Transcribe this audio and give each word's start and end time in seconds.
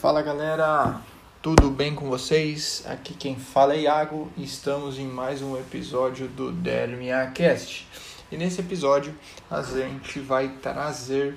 Fala 0.00 0.22
galera, 0.22 0.98
tudo 1.42 1.70
bem 1.70 1.94
com 1.94 2.08
vocês? 2.08 2.82
Aqui 2.86 3.12
quem 3.12 3.36
fala 3.36 3.74
é 3.74 3.80
Iago 3.80 4.32
e 4.34 4.42
estamos 4.42 4.98
em 4.98 5.06
mais 5.06 5.42
um 5.42 5.58
episódio 5.58 6.26
do 6.26 6.50
Dermia 6.50 7.30
Cast. 7.34 7.86
E 8.32 8.36
nesse 8.38 8.62
episódio 8.62 9.14
a 9.50 9.60
gente 9.60 10.18
vai 10.20 10.48
trazer 10.62 11.36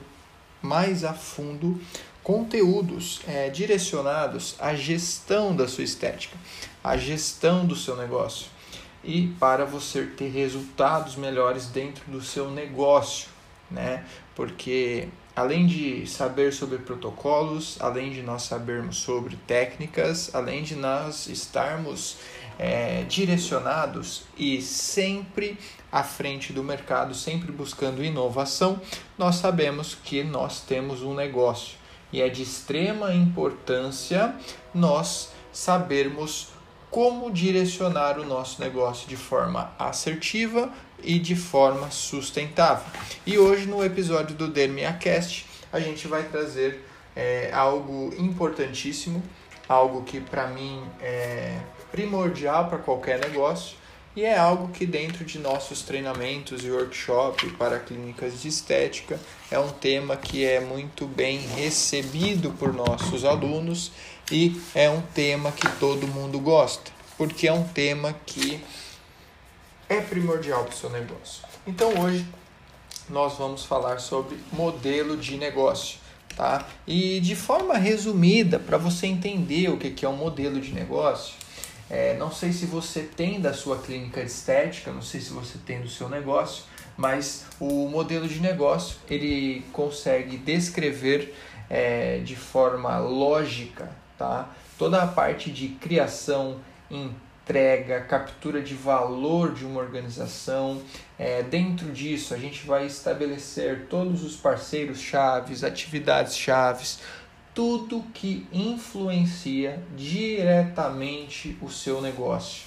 mais 0.61 1.03
a 1.03 1.13
fundo 1.13 1.77
conteúdos 2.23 3.19
é, 3.27 3.49
direcionados 3.49 4.55
à 4.57 4.73
gestão 4.73 5.53
da 5.53 5.67
sua 5.67 5.83
estética, 5.83 6.37
à 6.81 6.95
gestão 6.95 7.65
do 7.65 7.75
seu 7.75 7.97
negócio 7.97 8.47
e 9.03 9.27
para 9.41 9.65
você 9.65 10.03
ter 10.05 10.29
resultados 10.29 11.17
melhores 11.17 11.65
dentro 11.65 12.09
do 12.09 12.21
seu 12.21 12.49
negócio, 12.49 13.27
né? 13.69 14.05
Porque 14.33 15.09
além 15.35 15.65
de 15.65 16.05
saber 16.07 16.53
sobre 16.53 16.77
protocolos, 16.79 17.77
além 17.79 18.11
de 18.11 18.21
nós 18.21 18.43
sabermos 18.43 18.97
sobre 18.97 19.35
técnicas, 19.47 20.33
além 20.33 20.63
de 20.63 20.75
nós 20.75 21.27
estarmos 21.27 22.17
é, 22.59 23.03
direcionados 23.03 24.23
e 24.37 24.61
sempre 24.61 25.57
à 25.91 26.03
frente 26.03 26.53
do 26.53 26.63
mercado, 26.63 27.13
sempre 27.15 27.51
buscando 27.51 28.03
inovação, 28.03 28.79
nós 29.17 29.35
sabemos 29.35 29.95
que 29.95 30.23
nós 30.23 30.61
temos 30.61 31.01
um 31.01 31.13
negócio. 31.13 31.77
E 32.11 32.21
é 32.21 32.29
de 32.29 32.43
extrema 32.43 33.13
importância 33.13 34.35
nós 34.73 35.31
sabermos 35.51 36.49
como 36.93 37.31
direcionar 37.31 38.19
o 38.19 38.23
nosso 38.23 38.61
negócio 38.61 39.09
de 39.09 39.17
forma 39.17 39.73
assertiva 39.79 40.71
e 41.01 41.17
de 41.17 41.35
forma 41.35 41.89
sustentável. 41.89 42.85
E 43.25 43.35
hoje 43.35 43.65
no 43.65 43.83
episódio 43.83 44.35
do 44.35 44.47
DermiaCast 44.47 45.47
a 45.71 45.79
gente 45.79 46.07
vai 46.07 46.21
trazer 46.21 46.87
é, 47.15 47.49
algo 47.51 48.13
importantíssimo, 48.19 49.23
algo 49.67 50.03
que 50.03 50.21
para 50.21 50.45
mim 50.45 50.83
é 51.01 51.57
primordial 51.91 52.69
para 52.69 52.77
qualquer 52.77 53.19
negócio 53.19 53.75
e 54.15 54.23
é 54.23 54.37
algo 54.37 54.67
que 54.67 54.85
dentro 54.85 55.25
de 55.25 55.39
nossos 55.39 55.81
treinamentos 55.81 56.63
e 56.63 56.69
workshop 56.69 57.49
para 57.53 57.79
clínicas 57.79 58.39
de 58.39 58.49
estética 58.49 59.19
é 59.53 59.59
um 59.59 59.69
tema 59.69 60.17
que 60.17 60.43
é 60.43 60.59
muito 60.59 61.05
bem 61.05 61.37
recebido 61.37 62.49
por 62.57 62.73
nossos 62.73 63.23
alunos 63.23 63.91
e 64.31 64.59
é 64.73 64.89
um 64.89 64.99
tema 65.13 65.51
que 65.51 65.67
todo 65.79 66.07
mundo 66.07 66.39
gosta, 66.39 66.89
porque 67.19 67.47
é 67.47 67.53
um 67.53 67.63
tema 67.63 68.15
que 68.25 68.59
é 69.87 70.01
primordial 70.01 70.63
para 70.63 70.73
o 70.73 70.75
seu 70.75 70.89
negócio. 70.89 71.43
Então 71.67 72.01
hoje 72.01 72.25
nós 73.07 73.37
vamos 73.37 73.63
falar 73.63 73.99
sobre 73.99 74.39
modelo 74.51 75.15
de 75.15 75.37
negócio, 75.37 75.99
tá? 76.35 76.67
E 76.87 77.19
de 77.19 77.35
forma 77.35 77.77
resumida, 77.77 78.57
para 78.57 78.79
você 78.79 79.05
entender 79.05 79.69
o 79.69 79.77
que 79.77 80.03
é 80.03 80.09
um 80.09 80.17
modelo 80.17 80.59
de 80.59 80.73
negócio, 80.73 81.35
é, 81.91 82.17
não 82.17 82.31
sei 82.31 82.51
se 82.51 82.65
você 82.65 83.01
tem 83.03 83.39
da 83.39 83.53
sua 83.53 83.77
clínica 83.77 84.25
de 84.25 84.31
estética, 84.31 84.91
não 84.91 85.03
sei 85.03 85.21
se 85.21 85.31
você 85.31 85.59
tem 85.63 85.79
do 85.79 85.89
seu 85.89 86.09
negócio, 86.09 86.63
mas 86.97 87.45
o 87.59 87.87
modelo 87.87 88.27
de 88.27 88.39
negócio 88.39 88.97
ele 89.09 89.65
consegue 89.71 90.37
descrever 90.37 91.35
é, 91.69 92.19
de 92.19 92.35
forma 92.35 92.97
lógica 92.97 93.89
tá? 94.17 94.49
toda 94.77 95.01
a 95.01 95.07
parte 95.07 95.51
de 95.51 95.69
criação, 95.69 96.59
entrega, 96.89 98.01
captura 98.01 98.61
de 98.61 98.73
valor 98.73 99.53
de 99.53 99.65
uma 99.65 99.79
organização. 99.79 100.81
É, 101.17 101.43
dentro 101.43 101.91
disso, 101.91 102.33
a 102.33 102.37
gente 102.37 102.65
vai 102.65 102.85
estabelecer 102.85 103.87
todos 103.89 104.23
os 104.23 104.35
parceiros 104.35 104.99
chaves, 104.99 105.63
atividades 105.63 106.37
chaves, 106.37 106.99
tudo 107.53 108.03
que 108.13 108.47
influencia 108.51 109.79
diretamente 109.95 111.57
o 111.61 111.69
seu 111.69 112.01
negócio, 112.01 112.63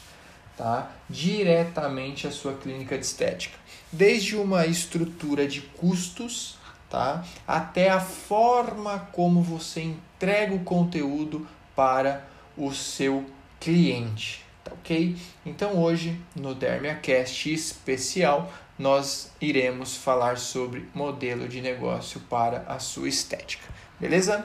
tá? 0.56 0.92
Diretamente 1.10 2.26
a 2.26 2.30
sua 2.30 2.54
clínica 2.54 2.96
de 2.96 3.04
estética. 3.04 3.58
Desde 3.96 4.36
uma 4.36 4.66
estrutura 4.66 5.48
de 5.48 5.62
custos, 5.62 6.58
tá? 6.90 7.24
Até 7.48 7.88
a 7.88 7.98
forma 7.98 9.08
como 9.10 9.40
você 9.40 9.80
entrega 9.82 10.54
o 10.54 10.64
conteúdo 10.64 11.46
para 11.74 12.28
o 12.56 12.72
seu 12.74 13.24
cliente, 13.58 14.44
tá 14.62 14.72
ok? 14.72 15.16
Então 15.46 15.82
hoje 15.82 16.20
no 16.34 16.54
DermiaCast 16.54 17.52
especial 17.52 18.52
nós 18.78 19.32
iremos 19.40 19.96
falar 19.96 20.36
sobre 20.36 20.86
modelo 20.92 21.48
de 21.48 21.62
negócio 21.62 22.20
para 22.20 22.64
a 22.68 22.78
sua 22.78 23.08
estética, 23.08 23.66
beleza? 23.98 24.44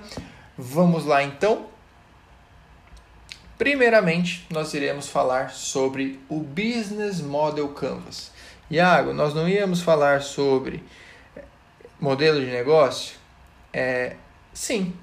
Vamos 0.58 1.06
lá 1.06 1.24
então. 1.24 1.66
Primeiramente, 3.58 4.48
nós 4.50 4.74
iremos 4.74 5.08
falar 5.08 5.52
sobre 5.52 6.20
o 6.28 6.40
Business 6.40 7.22
Model 7.22 7.68
Canvas. 7.70 8.32
Iago, 8.72 9.12
nós 9.12 9.34
não 9.34 9.50
íamos 9.50 9.82
falar 9.82 10.22
sobre 10.22 10.82
modelo 12.00 12.40
de 12.40 12.46
negócio? 12.46 13.18
É, 13.74 14.16
sim, 14.54 14.94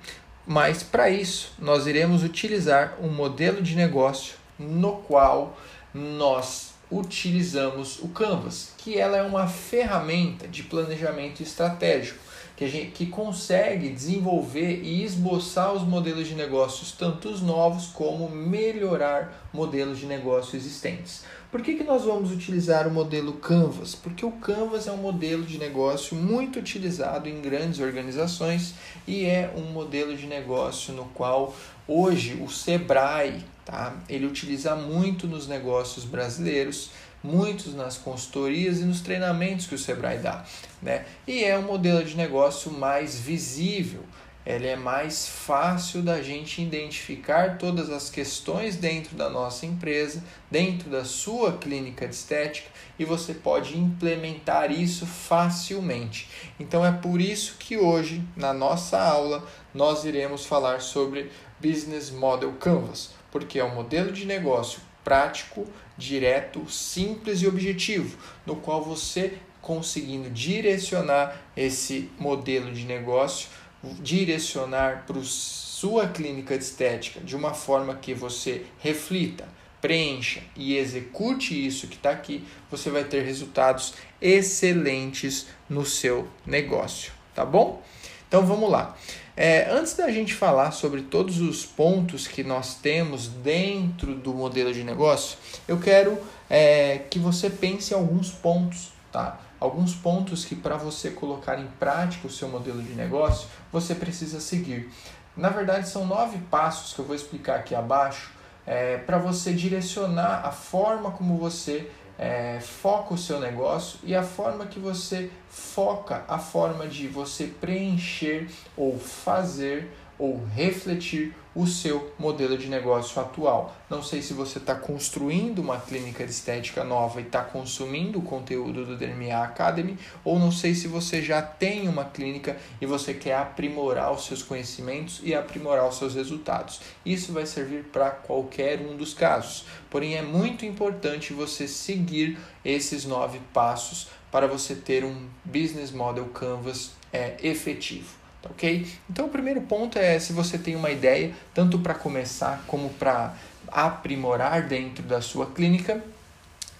mas 0.47 0.83
para 0.83 1.11
isso 1.11 1.53
nós 1.59 1.87
iremos 1.87 2.23
utilizar 2.23 2.97
um 2.99 3.11
modelo 3.11 3.61
de 3.61 3.77
negócio 3.77 4.37
no 4.59 4.97
qual 5.03 5.59
nós 5.93 6.73
utilizamos 6.91 7.99
o 7.99 8.09
Canvas, 8.09 8.73
que 8.79 8.99
ela 8.99 9.19
é 9.19 9.23
uma 9.23 9.47
ferramenta 9.47 10.49
de 10.49 10.63
planejamento 10.63 11.43
estratégico 11.43 12.21
que, 12.59 12.67
gente, 12.67 12.91
que 12.91 13.07
consegue 13.07 13.89
desenvolver 13.89 14.83
e 14.83 15.05
esboçar 15.05 15.73
os 15.73 15.85
modelos 15.85 16.27
de 16.27 16.35
negócios, 16.35 16.91
tanto 16.91 17.29
os 17.29 17.41
novos 17.41 17.87
como 17.87 18.29
melhorar 18.29 19.49
modelos 19.53 20.01
de 20.01 20.07
negócio 20.07 20.57
existentes. 20.57 21.25
Por 21.53 21.63
que, 21.63 21.77
que 21.77 21.85
nós 21.85 22.03
vamos 22.03 22.33
utilizar 22.33 22.89
o 22.89 22.91
modelo 22.91 23.35
Canvas? 23.35 23.95
Porque 23.95 24.27
o 24.27 24.33
Canvas 24.33 24.89
é 24.89 24.93
um 24.93 24.97
modelo 24.97 25.45
de 25.45 25.57
negócio 25.57 26.17
muito 26.17 26.59
utilizado 26.59 27.29
em 27.29 27.41
grandes 27.41 27.79
organizações 27.79 28.75
e 29.07 29.25
é 29.25 29.55
um 29.57 29.71
modelo 29.71 30.17
de 30.17 30.27
negócio 30.27 30.93
no 30.93 31.05
qual 31.05 31.55
hoje 31.87 32.43
o 32.43 32.51
Sebrae 32.51 33.41
tá? 33.65 33.95
ele 34.09 34.27
utiliza 34.27 34.75
muito 34.75 35.29
nos 35.29 35.47
negócios 35.47 36.05
brasileiros 36.05 36.91
muitos 37.23 37.75
nas 37.75 37.97
consultorias 37.97 38.81
e 38.81 38.85
nos 38.85 39.01
treinamentos 39.01 39.67
que 39.67 39.75
o 39.75 39.79
Sebrae 39.79 40.19
dá. 40.19 40.45
Né? 40.81 41.05
E 41.27 41.45
é 41.45 41.59
um 41.59 41.63
modelo 41.63 42.05
de 42.05 42.17
negócio 42.17 42.71
mais 42.71 43.19
visível, 43.19 44.05
ele 44.49 44.67
é 44.67 44.77
mais 44.77 45.29
fácil 45.29 46.01
da 46.01 46.23
gente 46.23 46.63
identificar 46.63 47.59
todas 47.59 47.91
as 47.91 48.09
questões 48.09 48.77
dentro 48.77 49.15
da 49.15 49.29
nossa 49.29 49.67
empresa, 49.67 50.25
dentro 50.51 50.89
da 50.89 51.05
sua 51.05 51.59
clínica 51.59 52.09
de 52.09 52.15
estética 52.15 52.71
e 52.99 53.05
você 53.05 53.35
pode 53.35 53.79
implementar 53.79 54.73
isso 54.73 55.05
facilmente. 55.05 56.31
Então 56.59 56.83
é 56.83 56.91
por 56.91 57.21
isso 57.21 57.57
que 57.59 57.77
hoje, 57.77 58.25
na 58.35 58.55
nossa 58.55 58.99
aula, 58.99 59.47
nós 59.75 60.07
iremos 60.07 60.47
falar 60.47 60.81
sobre 60.81 61.31
Business 61.61 62.11
Model 62.11 62.53
Canvas, 62.55 63.11
porque 63.31 63.59
é 63.59 63.65
um 63.65 63.75
modelo 63.75 64.11
de 64.11 64.25
negócio 64.25 64.81
prático, 65.09 65.67
direto, 65.97 66.71
simples 66.71 67.41
e 67.41 67.47
objetivo, 67.47 68.19
no 68.45 68.57
qual 68.57 68.85
você 68.85 69.39
conseguindo 69.63 70.29
direcionar 70.29 71.51
esse 71.57 72.11
modelo 72.19 72.71
de 72.71 72.85
negócio 72.85 73.49
direcionar 73.83 75.05
para 75.07 75.17
sua 75.23 76.09
clínica 76.09 76.59
de 76.59 76.65
estética 76.65 77.21
de 77.21 77.35
uma 77.35 77.55
forma 77.55 77.95
que 77.95 78.13
você 78.13 78.67
reflita, 78.81 79.49
preencha 79.81 80.43
e 80.55 80.77
execute 80.77 81.67
isso 81.67 81.87
que 81.87 81.95
está 81.95 82.11
aqui, 82.11 82.45
você 82.71 82.91
vai 82.91 83.05
ter 83.05 83.23
resultados 83.23 83.95
excelentes 84.21 85.47
no 85.71 85.87
seu 85.87 86.29
negócio, 86.45 87.13
tá 87.35 87.47
bom? 87.47 87.83
Então 88.27 88.45
vamos 88.45 88.71
lá. 88.71 88.95
É, 89.41 89.71
antes 89.71 89.95
da 89.95 90.11
gente 90.11 90.35
falar 90.35 90.73
sobre 90.73 91.03
todos 91.03 91.41
os 91.41 91.65
pontos 91.65 92.27
que 92.27 92.43
nós 92.43 92.75
temos 92.75 93.29
dentro 93.29 94.17
do 94.17 94.35
modelo 94.35 94.75
de 94.75 94.83
negócio, 94.83 95.39
eu 95.69 95.79
quero 95.79 96.19
é, 96.51 97.03
que 97.09 97.21
você 97.21 97.49
pense 97.49 97.95
em 97.95 97.97
alguns 97.97 98.33
pontos, 98.33 98.91
tá? 99.13 99.39
alguns 99.61 99.95
pontos 99.95 100.45
que 100.45 100.57
para 100.57 100.77
você 100.77 101.11
colocar 101.11 101.57
em 101.57 101.69
prática 101.79 102.27
o 102.27 102.31
seu 102.31 102.49
modelo 102.49 102.83
de 102.83 102.95
negócio, 102.95 103.49
você 103.71 103.95
precisa 103.95 104.41
seguir. 104.41 104.91
Na 105.37 105.51
verdade, 105.51 105.89
são 105.89 106.05
nove 106.05 106.39
passos 106.51 106.93
que 106.93 106.99
eu 106.99 107.05
vou 107.05 107.15
explicar 107.15 107.61
aqui 107.61 107.77
abaixo 107.77 108.33
é, 108.67 108.97
para 108.97 109.19
você 109.19 109.53
direcionar 109.53 110.45
a 110.45 110.51
forma 110.51 111.13
como 111.13 111.39
você 111.39 111.89
é, 112.19 112.59
foca 112.61 113.15
o 113.15 113.19
seu 113.19 113.39
negócio 113.39 114.01
e 114.03 114.15
a 114.15 114.25
forma 114.25 114.67
que 114.67 114.81
você 114.81 115.31
foca 115.49 116.25
a 116.27 116.39
forma 116.39 116.89
de 116.89 117.07
você 117.07 117.47
preencher 117.47 118.51
ou 118.77 118.99
fazer 118.99 119.89
ou 120.19 120.43
refletir 120.55 121.35
o 121.55 121.67
seu 121.67 122.13
modelo 122.19 122.57
de 122.57 122.69
negócio 122.69 123.21
atual. 123.21 123.75
Não 123.91 124.01
sei 124.03 124.23
se 124.23 124.33
você 124.33 124.59
está 124.59 124.75
construindo 124.77 125.59
uma 125.59 125.81
clínica 125.81 126.25
de 126.25 126.31
estética 126.31 126.85
nova 126.85 127.21
e 127.21 127.25
está 127.25 127.43
consumindo 127.43 128.21
o 128.21 128.23
conteúdo 128.23 128.85
do 128.85 128.97
DMA 128.97 129.43
Academy, 129.43 129.99
ou 130.25 130.39
não 130.39 130.53
sei 130.53 130.75
se 130.75 130.87
você 130.87 131.21
já 131.21 131.43
tem 131.43 131.89
uma 131.89 132.05
clínica 132.05 132.57
e 132.81 132.87
você 132.87 133.13
quer 133.13 133.37
aprimorar 133.37 134.13
os 134.13 134.27
seus 134.27 134.43
conhecimentos 134.43 135.21
e 135.25 135.35
aprimorar 135.35 135.89
os 135.89 135.99
seus 135.99 136.15
resultados. 136.15 136.81
Isso 137.05 137.33
vai 137.33 137.47
servir 137.47 137.85
para 137.85 138.11
qualquer 138.11 138.81
um 138.81 138.97
dos 138.97 139.13
casos. 139.13 139.65
Porém, 139.91 140.17
é 140.17 140.23
muito 140.23 140.65
importante 140.65 141.33
você 141.33 141.67
seguir 141.67 142.39
esses 142.65 143.05
nove 143.05 143.41
passos 143.53 144.09
para 144.31 144.47
você 144.47 144.75
ter 144.75 145.05
um 145.05 145.27
business 145.45 145.91
model 145.91 146.27
Canvas 146.27 146.93
é, 147.13 147.37
efetivo. 147.43 148.18
Ok? 148.51 148.87
Então, 149.09 149.27
o 149.27 149.29
primeiro 149.29 149.61
ponto 149.63 149.99
é 149.99 150.19
se 150.19 150.33
você 150.33 150.59
tem 150.59 150.75
uma 150.77 150.91
ideia, 150.91 151.33
tanto 151.55 151.79
para 151.79 151.95
começar 151.95 152.63
como 152.67 152.89
para 152.91 153.35
aprimorar 153.69 154.63
dentro 154.63 155.03
da 155.03 155.21
sua 155.21 155.47
clínica, 155.47 156.03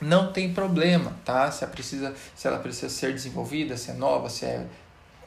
não 0.01 0.33
tem 0.33 0.53
problema, 0.53 1.13
tá? 1.25 1.51
Se 1.51 1.65
ela 1.65 1.73
precisa, 1.73 2.15
se 2.35 2.47
ela 2.47 2.59
precisa 2.59 2.89
ser 2.89 3.13
desenvolvida, 3.13 3.77
se 3.77 3.91
é 3.91 3.95
nova, 3.95 4.31
se 4.31 4.45
é 4.45 4.65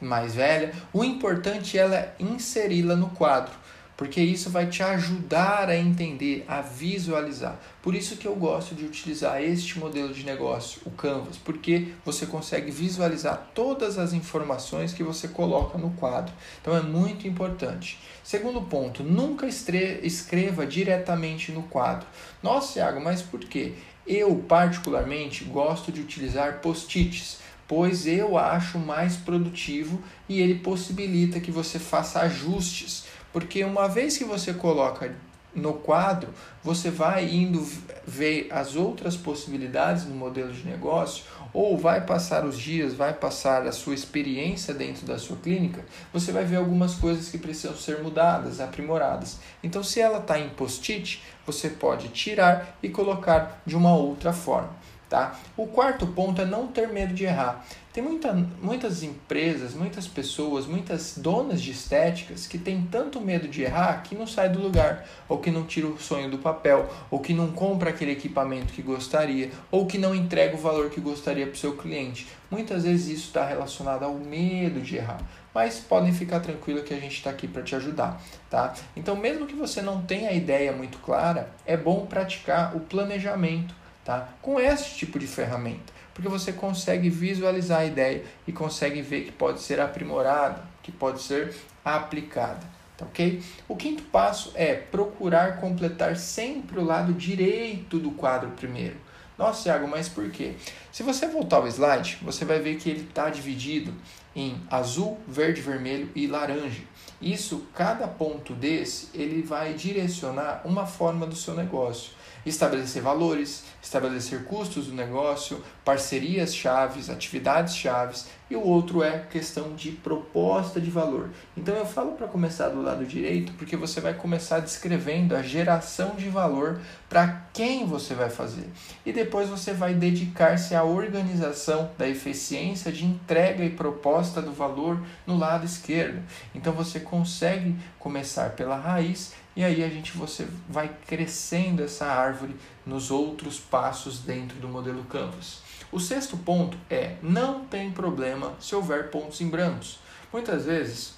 mais 0.00 0.34
velha, 0.34 0.72
o 0.92 1.04
importante 1.04 1.78
é 1.78 1.82
ela 1.82 2.14
inseri-la 2.18 2.96
no 2.96 3.10
quadro 3.10 3.52
porque 4.02 4.20
isso 4.20 4.50
vai 4.50 4.66
te 4.66 4.82
ajudar 4.82 5.68
a 5.68 5.76
entender, 5.76 6.44
a 6.48 6.60
visualizar. 6.60 7.56
Por 7.80 7.94
isso 7.94 8.16
que 8.16 8.26
eu 8.26 8.34
gosto 8.34 8.74
de 8.74 8.84
utilizar 8.84 9.40
este 9.40 9.78
modelo 9.78 10.12
de 10.12 10.24
negócio, 10.24 10.82
o 10.84 10.90
Canvas, 10.90 11.36
porque 11.36 11.92
você 12.04 12.26
consegue 12.26 12.72
visualizar 12.72 13.50
todas 13.54 13.98
as 13.98 14.12
informações 14.12 14.92
que 14.92 15.04
você 15.04 15.28
coloca 15.28 15.78
no 15.78 15.90
quadro. 15.90 16.34
Então 16.60 16.76
é 16.76 16.82
muito 16.82 17.28
importante. 17.28 18.00
Segundo 18.24 18.60
ponto, 18.62 19.04
nunca 19.04 19.46
escreva 19.46 20.66
diretamente 20.66 21.52
no 21.52 21.62
quadro. 21.62 22.08
Nossa, 22.42 22.72
Thiago, 22.72 23.00
mas 23.00 23.22
por 23.22 23.38
quê? 23.38 23.74
Eu, 24.04 24.34
particularmente, 24.48 25.44
gosto 25.44 25.92
de 25.92 26.00
utilizar 26.00 26.58
post-its 26.60 27.40
pois 27.68 28.06
eu 28.06 28.36
acho 28.36 28.78
mais 28.78 29.16
produtivo 29.16 29.98
e 30.28 30.42
ele 30.42 30.56
possibilita 30.56 31.40
que 31.40 31.50
você 31.50 31.78
faça 31.78 32.20
ajustes 32.20 33.01
porque 33.32 33.64
uma 33.64 33.88
vez 33.88 34.16
que 34.18 34.24
você 34.24 34.52
coloca 34.52 35.14
no 35.54 35.74
quadro, 35.74 36.30
você 36.62 36.90
vai 36.90 37.28
indo 37.28 37.66
ver 38.06 38.48
as 38.50 38.74
outras 38.74 39.16
possibilidades 39.16 40.04
no 40.04 40.14
modelo 40.14 40.52
de 40.52 40.64
negócio, 40.64 41.24
ou 41.52 41.76
vai 41.76 42.00
passar 42.06 42.44
os 42.44 42.58
dias, 42.58 42.94
vai 42.94 43.12
passar 43.12 43.66
a 43.66 43.72
sua 43.72 43.94
experiência 43.94 44.72
dentro 44.72 45.06
da 45.06 45.18
sua 45.18 45.36
clínica, 45.36 45.84
você 46.12 46.32
vai 46.32 46.44
ver 46.44 46.56
algumas 46.56 46.94
coisas 46.94 47.28
que 47.28 47.36
precisam 47.36 47.76
ser 47.76 48.02
mudadas, 48.02 48.60
aprimoradas. 48.60 49.38
Então, 49.62 49.82
se 49.82 50.00
ela 50.00 50.18
está 50.18 50.38
em 50.38 50.48
post-it, 50.48 51.22
você 51.44 51.68
pode 51.68 52.08
tirar 52.08 52.78
e 52.82 52.88
colocar 52.88 53.62
de 53.66 53.76
uma 53.76 53.94
outra 53.94 54.32
forma. 54.32 54.70
Tá? 55.12 55.38
O 55.58 55.66
quarto 55.66 56.06
ponto 56.06 56.40
é 56.40 56.46
não 56.46 56.68
ter 56.68 56.88
medo 56.88 57.12
de 57.12 57.24
errar. 57.24 57.66
Tem 57.92 58.02
muita, 58.02 58.32
muitas 58.62 59.02
empresas, 59.02 59.74
muitas 59.74 60.08
pessoas, 60.08 60.64
muitas 60.64 61.18
donas 61.18 61.60
de 61.60 61.70
estéticas 61.70 62.46
que 62.46 62.56
têm 62.56 62.88
tanto 62.90 63.20
medo 63.20 63.46
de 63.46 63.60
errar 63.60 64.02
que 64.02 64.14
não 64.14 64.26
sai 64.26 64.48
do 64.48 64.58
lugar, 64.58 65.06
ou 65.28 65.36
que 65.36 65.50
não 65.50 65.66
tira 65.66 65.86
o 65.86 66.00
sonho 66.00 66.30
do 66.30 66.38
papel, 66.38 66.88
ou 67.10 67.20
que 67.20 67.34
não 67.34 67.52
compra 67.52 67.90
aquele 67.90 68.12
equipamento 68.12 68.72
que 68.72 68.80
gostaria, 68.80 69.50
ou 69.70 69.84
que 69.84 69.98
não 69.98 70.14
entrega 70.14 70.56
o 70.56 70.58
valor 70.58 70.88
que 70.88 70.98
gostaria 70.98 71.44
para 71.44 71.56
o 71.56 71.58
seu 71.58 71.76
cliente. 71.76 72.26
Muitas 72.50 72.84
vezes 72.84 73.08
isso 73.08 73.26
está 73.26 73.44
relacionado 73.44 74.04
ao 74.04 74.14
medo 74.14 74.80
de 74.80 74.96
errar, 74.96 75.20
mas 75.52 75.78
podem 75.78 76.14
ficar 76.14 76.40
tranquilo 76.40 76.82
que 76.82 76.94
a 76.94 76.98
gente 76.98 77.16
está 77.16 77.28
aqui 77.28 77.46
para 77.46 77.62
te 77.62 77.76
ajudar, 77.76 78.18
tá? 78.48 78.72
Então, 78.96 79.14
mesmo 79.14 79.46
que 79.46 79.54
você 79.54 79.82
não 79.82 80.00
tenha 80.00 80.30
a 80.30 80.32
ideia 80.32 80.72
muito 80.72 80.96
clara, 81.00 81.50
é 81.66 81.76
bom 81.76 82.06
praticar 82.06 82.74
o 82.74 82.80
planejamento, 82.80 83.81
tá? 84.04 84.28
Com 84.40 84.60
esse 84.60 84.94
tipo 84.94 85.18
de 85.18 85.26
ferramenta 85.26 85.92
porque 86.14 86.28
você 86.28 86.52
consegue 86.52 87.08
visualizar 87.08 87.80
a 87.80 87.84
ideia 87.84 88.24
e 88.46 88.52
consegue 88.52 89.00
ver 89.02 89.24
que 89.24 89.32
pode 89.32 89.60
ser 89.60 89.80
aprimorada, 89.80 90.62
que 90.82 90.92
pode 90.92 91.22
ser 91.22 91.54
aplicada. 91.84 92.60
Tá 92.96 93.06
ok? 93.06 93.42
O 93.66 93.76
quinto 93.76 94.02
passo 94.04 94.52
é 94.54 94.74
procurar 94.74 95.58
completar 95.58 96.16
sempre 96.16 96.78
o 96.78 96.84
lado 96.84 97.12
direito 97.14 97.98
do 97.98 98.10
quadro 98.10 98.50
primeiro. 98.50 98.96
Nossa, 99.38 99.64
Thiago, 99.64 99.88
mas 99.88 100.08
por 100.08 100.30
quê? 100.30 100.54
Se 100.92 101.02
você 101.02 101.26
voltar 101.26 101.56
ao 101.56 101.66
slide, 101.66 102.18
você 102.20 102.44
vai 102.44 102.60
ver 102.60 102.76
que 102.76 102.90
ele 102.90 103.00
está 103.00 103.30
dividido 103.30 103.94
em 104.36 104.60
azul, 104.70 105.18
verde, 105.26 105.62
vermelho 105.62 106.10
e 106.14 106.26
laranja. 106.26 106.82
Isso, 107.20 107.66
cada 107.74 108.06
ponto 108.06 108.52
desse, 108.52 109.08
ele 109.14 109.42
vai 109.42 109.72
direcionar 109.72 110.60
uma 110.64 110.86
forma 110.86 111.26
do 111.26 111.34
seu 111.34 111.54
negócio 111.54 112.12
estabelecer 112.44 113.02
valores, 113.02 113.64
estabelecer 113.82 114.44
custos 114.44 114.86
do 114.86 114.94
negócio, 114.94 115.62
parcerias 115.84 116.54
chaves, 116.54 117.08
atividades 117.08 117.74
chaves, 117.74 118.26
e 118.52 118.56
o 118.56 118.62
outro 118.62 119.02
é 119.02 119.18
questão 119.18 119.74
de 119.74 119.92
proposta 119.92 120.78
de 120.78 120.90
valor. 120.90 121.30
Então 121.56 121.74
eu 121.74 121.86
falo 121.86 122.12
para 122.12 122.28
começar 122.28 122.68
do 122.68 122.82
lado 122.82 123.06
direito, 123.06 123.54
porque 123.54 123.78
você 123.78 123.98
vai 123.98 124.12
começar 124.12 124.60
descrevendo 124.60 125.34
a 125.34 125.40
geração 125.40 126.14
de 126.16 126.28
valor 126.28 126.78
para 127.08 127.46
quem 127.54 127.86
você 127.86 128.14
vai 128.14 128.28
fazer. 128.28 128.68
E 129.06 129.12
depois 129.12 129.48
você 129.48 129.72
vai 129.72 129.94
dedicar-se 129.94 130.74
à 130.74 130.84
organização 130.84 131.90
da 131.96 132.06
eficiência 132.06 132.92
de 132.92 133.06
entrega 133.06 133.64
e 133.64 133.70
proposta 133.70 134.42
do 134.42 134.52
valor 134.52 135.00
no 135.26 135.38
lado 135.38 135.64
esquerdo. 135.64 136.22
Então 136.54 136.74
você 136.74 137.00
consegue 137.00 137.74
começar 137.98 138.50
pela 138.50 138.76
raiz 138.76 139.32
e 139.56 139.64
aí 139.64 139.82
a 139.82 139.88
gente 139.88 140.14
você 140.14 140.46
vai 140.68 140.90
crescendo 141.06 141.82
essa 141.82 142.04
árvore 142.04 142.54
nos 142.84 143.10
outros 143.10 143.58
passos 143.58 144.18
dentro 144.18 144.58
do 144.58 144.68
modelo 144.68 145.04
Canvas. 145.04 145.71
O 145.92 146.00
sexto 146.00 146.38
ponto 146.38 146.76
é 146.88 147.16
não 147.22 147.66
tem 147.66 147.92
problema 147.92 148.54
se 148.58 148.74
houver 148.74 149.10
pontos 149.10 149.40
em 149.42 149.48
brancos. 149.48 149.98
Muitas 150.32 150.64
vezes 150.64 151.14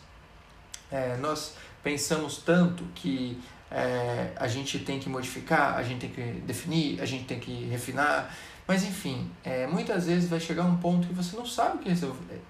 é, 0.91 1.17
nós 1.19 1.55
pensamos 1.83 2.39
tanto 2.39 2.83
que 2.95 3.41
é, 3.71 4.33
a 4.37 4.49
gente 4.49 4.81
tem 4.81 4.99
que 4.99 5.09
modificar, 5.09 5.77
a 5.77 5.83
gente 5.83 6.01
tem 6.01 6.11
que 6.11 6.41
definir, 6.41 7.01
a 7.01 7.07
gente 7.07 7.25
tem 7.25 7.39
que 7.39 7.67
refinar, 7.67 8.35
mas 8.67 8.83
enfim, 8.83 9.31
é, 9.45 9.67
muitas 9.67 10.07
vezes 10.07 10.29
vai 10.29 10.41
chegar 10.41 10.65
um 10.65 10.77
ponto 10.79 11.07
que 11.07 11.15
você 11.15 11.37
não 11.37 11.47
sabe 11.47 11.77
o 11.77 11.79
que 11.79 11.89
resolver. 11.89 12.43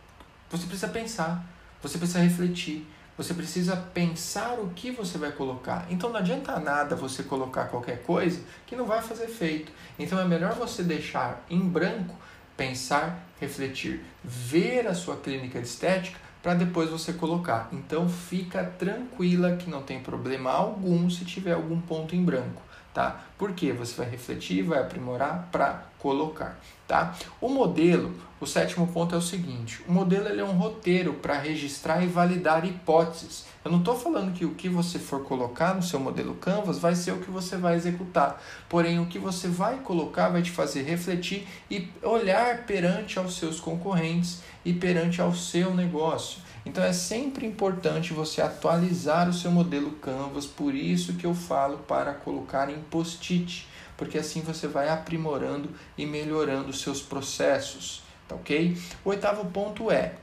Você 0.50 0.67
precisa 0.67 0.88
pensar, 0.88 1.44
você 1.82 1.99
precisa 1.99 2.21
refletir, 2.21 2.87
você 3.16 3.32
precisa 3.32 3.76
pensar 3.76 4.55
o 4.58 4.70
que 4.70 4.90
você 4.90 5.19
vai 5.19 5.32
colocar. 5.32 5.87
Então 5.90 6.11
não 6.11 6.19
adianta 6.19 6.58
nada 6.58 6.96
você 6.96 7.22
colocar 7.22 7.66
qualquer 7.66 8.02
coisa 8.02 8.40
que 8.66 8.76
não 8.76 8.87
vai 8.87 9.00
fazer 9.02 9.25
efeito. 9.25 9.72
Então 9.99 10.19
é 10.19 10.25
melhor 10.25 10.55
você 10.55 10.82
deixar 10.82 11.44
em 11.49 11.61
branco, 11.61 12.14
pensar, 12.56 13.26
refletir, 13.40 14.05
ver 14.22 14.87
a 14.87 14.94
sua 14.94 15.16
clínica 15.16 15.61
de 15.61 15.66
estética 15.66 16.19
para 16.43 16.55
depois 16.55 16.90
você 16.90 17.12
colocar. 17.12 17.69
Então 17.72 18.08
fica 18.08 18.64
tranquila 18.64 19.56
que 19.56 19.70
não 19.70 19.82
tem 19.82 20.00
problema 20.00 20.50
algum 20.50 21.08
se 21.08 21.25
tiver 21.25 21.52
algum 21.52 21.80
ponto 21.80 22.14
em 22.14 22.25
branco 22.25 22.62
tá? 22.94 23.20
Porque 23.36 23.72
você 23.72 23.94
vai 23.96 24.08
refletir, 24.08 24.62
vai 24.62 24.78
aprimorar 24.78 25.48
para 25.50 25.82
colocar, 25.98 26.60
tá? 26.86 27.14
O 27.40 27.48
modelo, 27.48 28.14
o 28.40 28.46
sétimo 28.46 28.86
ponto 28.86 29.14
é 29.14 29.18
o 29.18 29.22
seguinte: 29.22 29.82
o 29.88 29.92
modelo 29.92 30.28
ele 30.28 30.40
é 30.40 30.44
um 30.44 30.56
roteiro 30.56 31.14
para 31.14 31.36
registrar 31.36 32.02
e 32.02 32.06
validar 32.06 32.64
hipóteses. 32.64 33.46
Eu 33.64 33.72
não 33.72 33.78
estou 33.80 33.98
falando 33.98 34.32
que 34.32 34.44
o 34.44 34.54
que 34.54 34.68
você 34.68 34.98
for 34.98 35.24
colocar 35.24 35.74
no 35.74 35.82
seu 35.82 35.98
modelo 35.98 36.34
Canvas 36.34 36.78
vai 36.78 36.94
ser 36.94 37.12
o 37.12 37.18
que 37.18 37.30
você 37.30 37.56
vai 37.56 37.74
executar, 37.74 38.40
porém 38.68 39.00
o 39.00 39.06
que 39.06 39.18
você 39.18 39.48
vai 39.48 39.78
colocar 39.78 40.28
vai 40.28 40.42
te 40.42 40.50
fazer 40.50 40.82
refletir 40.82 41.48
e 41.70 41.88
olhar 42.02 42.64
perante 42.66 43.18
aos 43.18 43.36
seus 43.36 43.58
concorrentes 43.58 44.42
e 44.64 44.72
perante 44.72 45.20
ao 45.20 45.34
seu 45.34 45.74
negócio. 45.74 46.43
Então 46.66 46.83
é 46.83 46.92
sempre 46.92 47.47
importante 47.47 48.14
você 48.14 48.40
atualizar 48.40 49.28
o 49.28 49.35
seu 49.35 49.50
modelo 49.50 49.92
Canvas, 49.92 50.47
por 50.47 50.75
isso 50.75 51.14
que 51.14 51.26
eu 51.26 51.35
falo 51.35 51.78
para 51.78 52.14
colocar 52.14 52.71
em 52.71 52.80
post-it, 52.85 53.68
porque 53.97 54.18
assim 54.18 54.40
você 54.40 54.66
vai 54.66 54.88
aprimorando 54.88 55.68
e 55.97 56.06
melhorando 56.06 56.71
os 56.71 56.80
seus 56.80 57.02
processos, 57.02 58.02
tá 58.26 58.35
ok? 58.35 58.78
O 59.04 59.11
oitavo 59.11 59.44
ponto 59.50 59.90
é: 59.90 60.14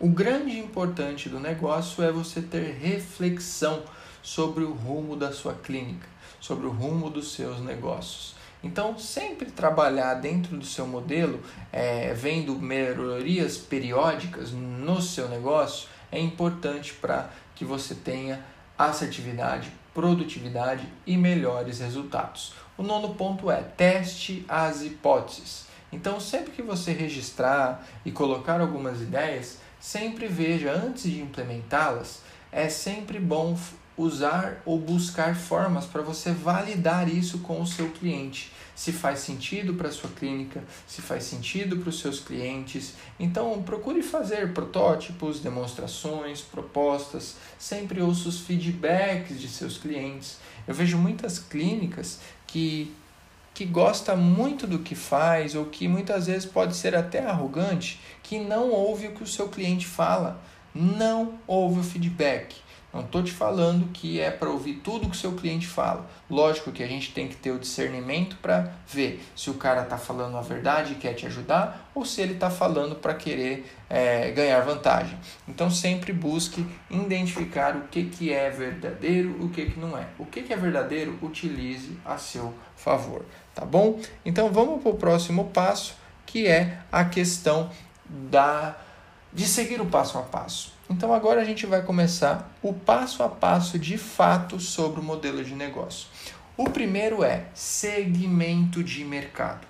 o 0.00 0.08
grande 0.08 0.58
importante 0.58 1.28
do 1.28 1.38
negócio 1.38 2.02
é 2.02 2.10
você 2.10 2.42
ter 2.42 2.74
reflexão 2.74 3.84
sobre 4.22 4.64
o 4.64 4.72
rumo 4.72 5.14
da 5.14 5.32
sua 5.32 5.54
clínica, 5.54 6.08
sobre 6.40 6.66
o 6.66 6.70
rumo 6.70 7.08
dos 7.08 7.32
seus 7.32 7.60
negócios. 7.60 8.39
Então, 8.62 8.98
sempre 8.98 9.50
trabalhar 9.50 10.14
dentro 10.14 10.56
do 10.56 10.64
seu 10.64 10.86
modelo, 10.86 11.40
é, 11.72 12.12
vendo 12.12 12.54
melhorias 12.56 13.56
periódicas 13.56 14.52
no 14.52 15.00
seu 15.00 15.28
negócio, 15.28 15.88
é 16.12 16.20
importante 16.20 16.92
para 16.92 17.30
que 17.54 17.64
você 17.64 17.94
tenha 17.94 18.44
assertividade, 18.76 19.72
produtividade 19.94 20.86
e 21.06 21.16
melhores 21.16 21.80
resultados. 21.80 22.54
O 22.76 22.82
nono 22.82 23.14
ponto 23.14 23.50
é 23.50 23.62
teste 23.62 24.44
as 24.48 24.82
hipóteses. 24.82 25.66
Então, 25.92 26.20
sempre 26.20 26.52
que 26.52 26.62
você 26.62 26.92
registrar 26.92 27.86
e 28.04 28.12
colocar 28.12 28.60
algumas 28.60 29.00
ideias, 29.00 29.58
sempre 29.80 30.26
veja 30.26 30.72
antes 30.72 31.04
de 31.04 31.20
implementá-las 31.20 32.22
é 32.52 32.68
sempre 32.68 33.18
bom 33.18 33.56
usar 34.00 34.62
ou 34.64 34.78
buscar 34.78 35.36
formas 35.36 35.86
para 35.86 36.02
você 36.02 36.32
validar 36.32 37.08
isso 37.08 37.38
com 37.38 37.60
o 37.60 37.66
seu 37.66 37.90
cliente. 37.90 38.52
Se 38.74 38.92
faz 38.92 39.20
sentido 39.20 39.74
para 39.74 39.88
a 39.88 39.92
sua 39.92 40.08
clínica, 40.08 40.64
se 40.86 41.02
faz 41.02 41.24
sentido 41.24 41.76
para 41.76 41.90
os 41.90 42.00
seus 42.00 42.18
clientes. 42.18 42.94
Então, 43.18 43.62
procure 43.62 44.02
fazer 44.02 44.54
protótipos, 44.54 45.40
demonstrações, 45.40 46.40
propostas. 46.40 47.36
Sempre 47.58 48.00
ouça 48.00 48.28
os 48.28 48.40
feedbacks 48.40 49.38
de 49.38 49.48
seus 49.48 49.76
clientes. 49.76 50.38
Eu 50.66 50.74
vejo 50.74 50.96
muitas 50.96 51.38
clínicas 51.38 52.20
que 52.46 52.94
que 53.52 53.64
gosta 53.66 54.16
muito 54.16 54.66
do 54.66 54.78
que 54.78 54.94
faz 54.94 55.54
ou 55.54 55.66
que 55.66 55.86
muitas 55.86 56.28
vezes 56.28 56.46
pode 56.46 56.74
ser 56.74 56.94
até 56.94 57.26
arrogante, 57.26 58.00
que 58.22 58.38
não 58.38 58.70
ouve 58.70 59.08
o 59.08 59.12
que 59.12 59.22
o 59.22 59.26
seu 59.26 59.48
cliente 59.48 59.86
fala, 59.86 60.40
não 60.74 61.34
ouve 61.46 61.80
o 61.80 61.82
feedback. 61.82 62.56
Não 62.92 63.02
estou 63.02 63.22
te 63.22 63.30
falando 63.30 63.92
que 63.92 64.20
é 64.20 64.30
para 64.30 64.50
ouvir 64.50 64.74
tudo 64.74 65.08
que 65.08 65.16
o 65.16 65.18
seu 65.18 65.32
cliente 65.32 65.66
fala. 65.66 66.10
Lógico 66.28 66.72
que 66.72 66.82
a 66.82 66.88
gente 66.88 67.12
tem 67.12 67.28
que 67.28 67.36
ter 67.36 67.52
o 67.52 67.58
discernimento 67.58 68.36
para 68.42 68.72
ver 68.86 69.22
se 69.36 69.48
o 69.48 69.54
cara 69.54 69.82
está 69.82 69.96
falando 69.96 70.36
a 70.36 70.40
verdade 70.40 70.92
e 70.92 70.96
quer 70.96 71.14
te 71.14 71.24
ajudar 71.26 71.90
ou 71.94 72.04
se 72.04 72.20
ele 72.20 72.34
está 72.34 72.50
falando 72.50 72.96
para 72.96 73.14
querer 73.14 73.72
é, 73.88 74.32
ganhar 74.32 74.60
vantagem. 74.62 75.16
Então 75.46 75.70
sempre 75.70 76.12
busque 76.12 76.66
identificar 76.90 77.76
o 77.76 77.82
que, 77.82 78.06
que 78.06 78.32
é 78.32 78.50
verdadeiro 78.50 79.36
e 79.40 79.44
o 79.44 79.48
que, 79.50 79.66
que 79.66 79.78
não 79.78 79.96
é. 79.96 80.08
O 80.18 80.26
que, 80.26 80.42
que 80.42 80.52
é 80.52 80.56
verdadeiro, 80.56 81.16
utilize 81.22 81.96
a 82.04 82.18
seu 82.18 82.52
favor. 82.74 83.24
Tá 83.54 83.64
bom? 83.64 84.00
Então 84.24 84.52
vamos 84.52 84.82
para 84.82 84.90
o 84.90 84.96
próximo 84.96 85.46
passo, 85.46 85.94
que 86.26 86.48
é 86.48 86.78
a 86.90 87.04
questão 87.04 87.70
da 88.04 88.76
de 89.32 89.46
seguir 89.46 89.80
o 89.80 89.86
passo 89.86 90.18
a 90.18 90.22
passo. 90.22 90.79
Então 90.90 91.14
agora 91.14 91.40
a 91.40 91.44
gente 91.44 91.66
vai 91.66 91.82
começar 91.82 92.52
o 92.60 92.72
passo 92.74 93.22
a 93.22 93.28
passo 93.28 93.78
de 93.78 93.96
fato 93.96 94.58
sobre 94.58 94.98
o 95.00 95.04
modelo 95.04 95.44
de 95.44 95.54
negócio. 95.54 96.08
O 96.56 96.68
primeiro 96.68 97.22
é 97.22 97.46
segmento 97.54 98.82
de 98.82 99.04
mercado. 99.04 99.68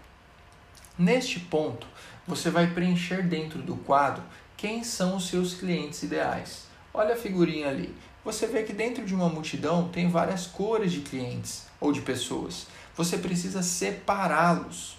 Neste 0.98 1.38
ponto, 1.38 1.86
você 2.26 2.48
vai 2.48 2.68
preencher 2.68 3.22
dentro 3.22 3.60
do 3.60 3.76
quadro 3.76 4.22
quem 4.56 4.82
são 4.82 5.16
os 5.16 5.28
seus 5.28 5.52
clientes 5.52 6.02
ideais. 6.02 6.64
Olha 6.92 7.12
a 7.12 7.18
figurinha 7.18 7.68
ali. 7.68 7.94
Você 8.24 8.46
vê 8.46 8.62
que 8.62 8.72
dentro 8.72 9.04
de 9.04 9.14
uma 9.14 9.28
multidão 9.28 9.88
tem 9.88 10.08
várias 10.08 10.46
cores 10.46 10.90
de 10.90 11.00
clientes 11.00 11.66
ou 11.78 11.92
de 11.92 12.00
pessoas. 12.00 12.66
Você 12.96 13.18
precisa 13.18 13.62
separá-los 13.62 14.96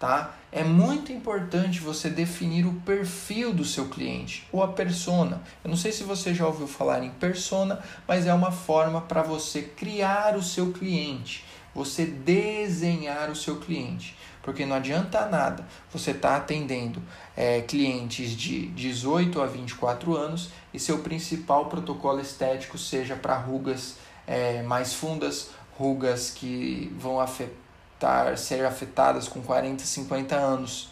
tá? 0.00 0.34
É 0.50 0.64
muito 0.64 1.12
importante 1.12 1.78
você 1.78 2.08
definir 2.08 2.66
o 2.66 2.72
perfil 2.80 3.52
do 3.52 3.66
seu 3.66 3.88
cliente 3.88 4.48
ou 4.50 4.62
a 4.62 4.68
persona. 4.68 5.42
Eu 5.62 5.68
não 5.68 5.76
sei 5.76 5.92
se 5.92 6.02
você 6.02 6.34
já 6.34 6.46
ouviu 6.46 6.66
falar 6.66 7.04
em 7.04 7.10
persona, 7.10 7.78
mas 8.08 8.26
é 8.26 8.32
uma 8.32 8.50
forma 8.50 9.02
para 9.02 9.22
você 9.22 9.60
criar 9.60 10.36
o 10.36 10.42
seu 10.42 10.72
cliente, 10.72 11.44
você 11.74 12.06
desenhar 12.06 13.30
o 13.30 13.36
seu 13.36 13.60
cliente. 13.60 14.16
Porque 14.42 14.64
não 14.64 14.76
adianta 14.76 15.26
nada 15.26 15.66
você 15.92 16.12
estar 16.12 16.30
tá 16.30 16.36
atendendo 16.36 17.02
é, 17.36 17.60
clientes 17.60 18.30
de 18.30 18.68
18 18.68 19.40
a 19.42 19.46
24 19.46 20.16
anos 20.16 20.48
e 20.72 20.78
seu 20.78 21.00
principal 21.00 21.66
protocolo 21.66 22.20
estético 22.20 22.78
seja 22.78 23.14
para 23.14 23.36
rugas 23.36 23.96
é, 24.26 24.62
mais 24.62 24.94
fundas, 24.94 25.50
rugas 25.76 26.30
que 26.30 26.90
vão 26.98 27.20
afetar 27.20 27.69
afetar, 28.00 28.36
ser 28.38 28.64
afetadas 28.64 29.28
com 29.28 29.42
40, 29.42 29.84
50 29.84 30.34
anos. 30.34 30.90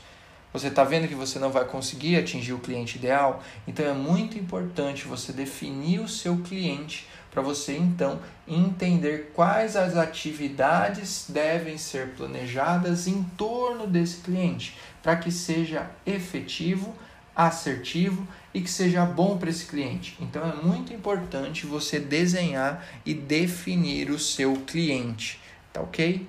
Você 0.52 0.68
está 0.68 0.84
vendo 0.84 1.08
que 1.08 1.14
você 1.14 1.38
não 1.38 1.50
vai 1.50 1.64
conseguir 1.64 2.16
atingir 2.16 2.52
o 2.52 2.58
cliente 2.58 2.96
ideal? 2.96 3.42
Então 3.66 3.84
é 3.84 3.92
muito 3.92 4.38
importante 4.38 5.06
você 5.06 5.32
definir 5.32 6.00
o 6.00 6.08
seu 6.08 6.38
cliente 6.38 7.06
para 7.30 7.42
você 7.42 7.76
então 7.76 8.20
entender 8.46 9.30
quais 9.34 9.76
as 9.76 9.96
atividades 9.96 11.26
devem 11.28 11.76
ser 11.76 12.14
planejadas 12.14 13.06
em 13.06 13.22
torno 13.36 13.86
desse 13.86 14.18
cliente, 14.18 14.76
para 15.02 15.16
que 15.16 15.30
seja 15.30 15.90
efetivo, 16.06 16.94
assertivo 17.36 18.26
e 18.52 18.62
que 18.62 18.70
seja 18.70 19.04
bom 19.04 19.36
para 19.36 19.50
esse 19.50 19.66
cliente. 19.66 20.16
Então 20.18 20.42
é 20.50 20.54
muito 20.54 20.94
importante 20.94 21.66
você 21.66 22.00
desenhar 22.00 22.84
e 23.04 23.12
definir 23.12 24.10
o 24.10 24.18
seu 24.18 24.54
cliente, 24.66 25.38
tá 25.72 25.82
ok? 25.82 26.26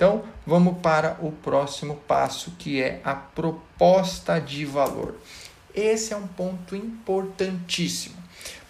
Então, 0.00 0.24
vamos 0.46 0.78
para 0.78 1.18
o 1.20 1.30
próximo 1.30 1.94
passo, 1.94 2.52
que 2.52 2.82
é 2.82 3.02
a 3.04 3.14
proposta 3.14 4.40
de 4.40 4.64
valor. 4.64 5.16
Esse 5.74 6.14
é 6.14 6.16
um 6.16 6.26
ponto 6.26 6.74
importantíssimo. 6.74 8.16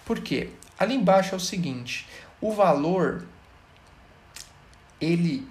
Por 0.03 0.19
quê? 0.19 0.49
Ali 0.77 0.93
embaixo 0.93 1.33
é 1.33 1.37
o 1.37 1.39
seguinte: 1.39 2.05
o 2.41 2.51
valor 2.51 3.25
ele 4.99 5.47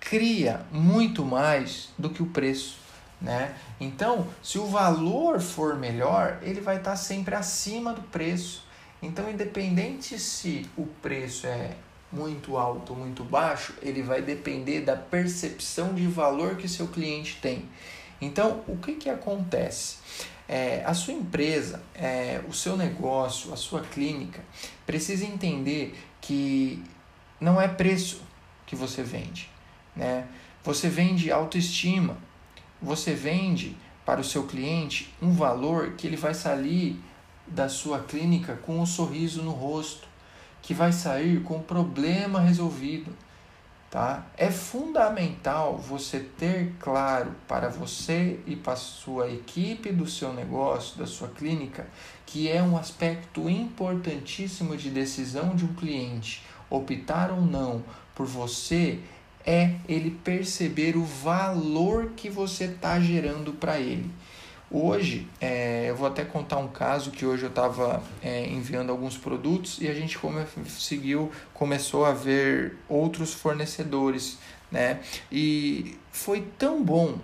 cria 0.00 0.66
muito 0.72 1.24
mais 1.24 1.90
do 1.96 2.10
que 2.10 2.20
o 2.20 2.26
preço, 2.26 2.76
né? 3.22 3.54
Então, 3.78 4.26
se 4.42 4.58
o 4.58 4.66
valor 4.66 5.38
for 5.40 5.76
melhor, 5.76 6.40
ele 6.42 6.60
vai 6.60 6.78
estar 6.78 6.96
sempre 6.96 7.36
acima 7.36 7.92
do 7.92 8.02
preço. 8.02 8.66
Então, 9.00 9.30
independente 9.30 10.18
se 10.18 10.68
o 10.76 10.86
preço 10.86 11.46
é 11.46 11.76
muito 12.12 12.56
alto 12.56 12.94
muito 12.94 13.22
baixo, 13.22 13.74
ele 13.80 14.02
vai 14.02 14.20
depender 14.20 14.80
da 14.80 14.96
percepção 14.96 15.94
de 15.94 16.06
valor 16.06 16.56
que 16.56 16.68
seu 16.68 16.88
cliente 16.88 17.38
tem. 17.40 17.68
Então, 18.20 18.62
o 18.66 18.76
que, 18.76 18.94
que 18.94 19.08
acontece? 19.08 19.98
É, 20.48 20.82
a 20.84 20.92
sua 20.92 21.14
empresa, 21.14 21.80
é, 21.94 22.40
o 22.48 22.52
seu 22.52 22.76
negócio, 22.76 23.52
a 23.52 23.56
sua 23.56 23.82
clínica 23.82 24.42
precisa 24.84 25.24
entender 25.24 25.96
que 26.20 26.82
não 27.40 27.60
é 27.60 27.68
preço 27.68 28.20
que 28.66 28.74
você 28.74 29.02
vende. 29.02 29.48
Né? 29.94 30.26
Você 30.64 30.88
vende 30.88 31.30
autoestima, 31.30 32.18
você 32.82 33.14
vende 33.14 33.76
para 34.04 34.20
o 34.20 34.24
seu 34.24 34.46
cliente 34.46 35.14
um 35.22 35.32
valor 35.32 35.92
que 35.92 36.06
ele 36.06 36.16
vai 36.16 36.34
sair 36.34 37.00
da 37.46 37.68
sua 37.68 38.00
clínica 38.00 38.56
com 38.56 38.80
um 38.80 38.86
sorriso 38.86 39.42
no 39.42 39.52
rosto 39.52 40.09
que 40.62 40.74
vai 40.74 40.92
sair 40.92 41.42
com 41.42 41.56
o 41.56 41.62
problema 41.62 42.40
resolvido. 42.40 43.12
Tá? 43.90 44.24
É 44.36 44.52
fundamental 44.52 45.76
você 45.76 46.20
ter 46.20 46.74
claro 46.78 47.34
para 47.48 47.68
você 47.68 48.38
e 48.46 48.54
para 48.54 48.74
a 48.74 48.76
sua 48.76 49.28
equipe 49.28 49.90
do 49.90 50.06
seu 50.06 50.32
negócio, 50.32 50.96
da 50.96 51.06
sua 51.06 51.26
clínica, 51.26 51.88
que 52.24 52.48
é 52.48 52.62
um 52.62 52.76
aspecto 52.76 53.50
importantíssimo 53.50 54.76
de 54.76 54.90
decisão 54.90 55.56
de 55.56 55.64
um 55.64 55.74
cliente, 55.74 56.44
optar 56.70 57.32
ou 57.32 57.40
não 57.40 57.82
por 58.14 58.26
você, 58.26 59.00
é 59.44 59.74
ele 59.88 60.10
perceber 60.22 60.96
o 60.96 61.04
valor 61.04 62.12
que 62.16 62.30
você 62.30 62.66
está 62.66 63.00
gerando 63.00 63.52
para 63.54 63.80
ele. 63.80 64.08
Hoje, 64.72 65.26
é, 65.40 65.86
eu 65.88 65.96
vou 65.96 66.06
até 66.06 66.24
contar 66.24 66.58
um 66.58 66.68
caso 66.68 67.10
que 67.10 67.26
hoje 67.26 67.42
eu 67.42 67.48
estava 67.48 68.00
é, 68.22 68.46
enviando 68.46 68.90
alguns 68.90 69.18
produtos 69.18 69.78
e 69.80 69.88
a 69.88 69.94
gente 69.94 70.16
conseguiu, 70.16 71.32
começou 71.52 72.04
a 72.04 72.12
ver 72.12 72.76
outros 72.88 73.34
fornecedores, 73.34 74.38
né? 74.70 75.00
E 75.30 75.98
foi 76.12 76.46
tão 76.56 76.84
bom 76.84 77.18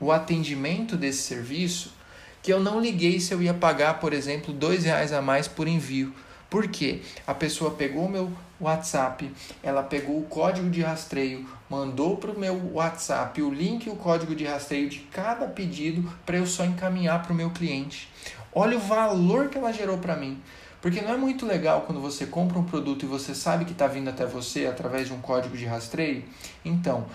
o 0.00 0.10
atendimento 0.10 0.96
desse 0.96 1.22
serviço 1.22 1.94
que 2.42 2.52
eu 2.52 2.58
não 2.58 2.80
liguei 2.80 3.20
se 3.20 3.32
eu 3.32 3.40
ia 3.40 3.54
pagar, 3.54 4.00
por 4.00 4.12
exemplo, 4.12 4.52
dois 4.52 4.82
reais 4.82 5.12
a 5.12 5.22
mais 5.22 5.46
por 5.46 5.68
envio. 5.68 6.12
Por 6.50 6.66
quê? 6.66 7.00
A 7.28 7.34
pessoa 7.34 7.70
pegou 7.70 8.06
o 8.06 8.10
meu 8.10 8.32
WhatsApp, 8.60 9.30
ela 9.62 9.82
pegou 9.82 10.18
o 10.18 10.24
código 10.24 10.70
de 10.70 10.82
rastreio, 10.82 11.46
mandou 11.68 12.16
para 12.16 12.30
o 12.30 12.38
meu 12.38 12.72
WhatsApp 12.72 13.40
o 13.42 13.52
link 13.52 13.86
e 13.86 13.90
o 13.90 13.96
código 13.96 14.34
de 14.34 14.44
rastreio 14.44 14.88
de 14.88 15.00
cada 15.00 15.46
pedido 15.46 16.10
para 16.24 16.38
eu 16.38 16.46
só 16.46 16.64
encaminhar 16.64 17.22
para 17.22 17.32
o 17.32 17.36
meu 17.36 17.50
cliente. 17.50 18.08
Olha 18.54 18.76
o 18.76 18.80
valor 18.80 19.48
que 19.48 19.58
ela 19.58 19.72
gerou 19.72 19.98
para 19.98 20.16
mim. 20.16 20.40
Porque 20.80 21.00
não 21.00 21.12
é 21.12 21.16
muito 21.16 21.44
legal 21.44 21.82
quando 21.82 22.00
você 22.00 22.26
compra 22.26 22.58
um 22.58 22.64
produto 22.64 23.04
e 23.04 23.08
você 23.08 23.34
sabe 23.34 23.64
que 23.64 23.72
está 23.72 23.86
vindo 23.86 24.08
até 24.08 24.24
você 24.24 24.66
através 24.66 25.08
de 25.08 25.14
um 25.14 25.20
código 25.20 25.56
de 25.56 25.64
rastreio? 25.64 26.24
Então, 26.64 27.06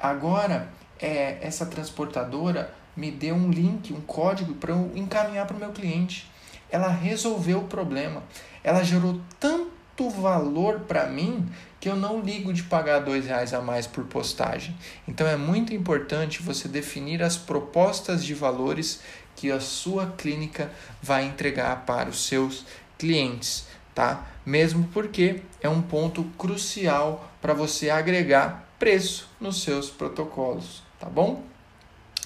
agora 0.00 0.68
é, 0.98 1.38
essa 1.40 1.66
transportadora 1.66 2.72
me 2.96 3.10
deu 3.10 3.34
um 3.34 3.50
link, 3.50 3.92
um 3.92 4.00
código 4.00 4.54
para 4.54 4.72
eu 4.72 4.90
encaminhar 4.94 5.46
para 5.46 5.56
o 5.56 5.60
meu 5.60 5.70
cliente. 5.70 6.30
Ela 6.70 6.88
resolveu 6.88 7.58
o 7.58 7.64
problema. 7.64 8.22
Ela 8.62 8.82
gerou 8.82 9.20
tanto 9.38 9.79
valor 10.08 10.80
para 10.80 11.06
mim 11.06 11.46
que 11.80 11.88
eu 11.88 11.96
não 11.96 12.20
ligo 12.20 12.52
de 12.52 12.62
pagar 12.62 13.00
dois 13.00 13.26
reais 13.26 13.52
a 13.52 13.60
mais 13.60 13.86
por 13.86 14.04
postagem. 14.04 14.76
Então 15.08 15.26
é 15.26 15.36
muito 15.36 15.74
importante 15.74 16.42
você 16.42 16.68
definir 16.68 17.22
as 17.22 17.36
propostas 17.36 18.24
de 18.24 18.34
valores 18.34 19.00
que 19.34 19.50
a 19.50 19.60
sua 19.60 20.06
clínica 20.06 20.70
vai 21.02 21.24
entregar 21.24 21.84
para 21.86 22.08
os 22.08 22.26
seus 22.26 22.66
clientes, 22.98 23.66
tá? 23.94 24.26
Mesmo 24.44 24.88
porque 24.92 25.42
é 25.60 25.68
um 25.68 25.80
ponto 25.80 26.24
crucial 26.38 27.30
para 27.40 27.54
você 27.54 27.88
agregar 27.90 28.68
preço 28.78 29.28
nos 29.40 29.62
seus 29.62 29.88
protocolos, 29.88 30.82
tá 30.98 31.06
bom? 31.06 31.42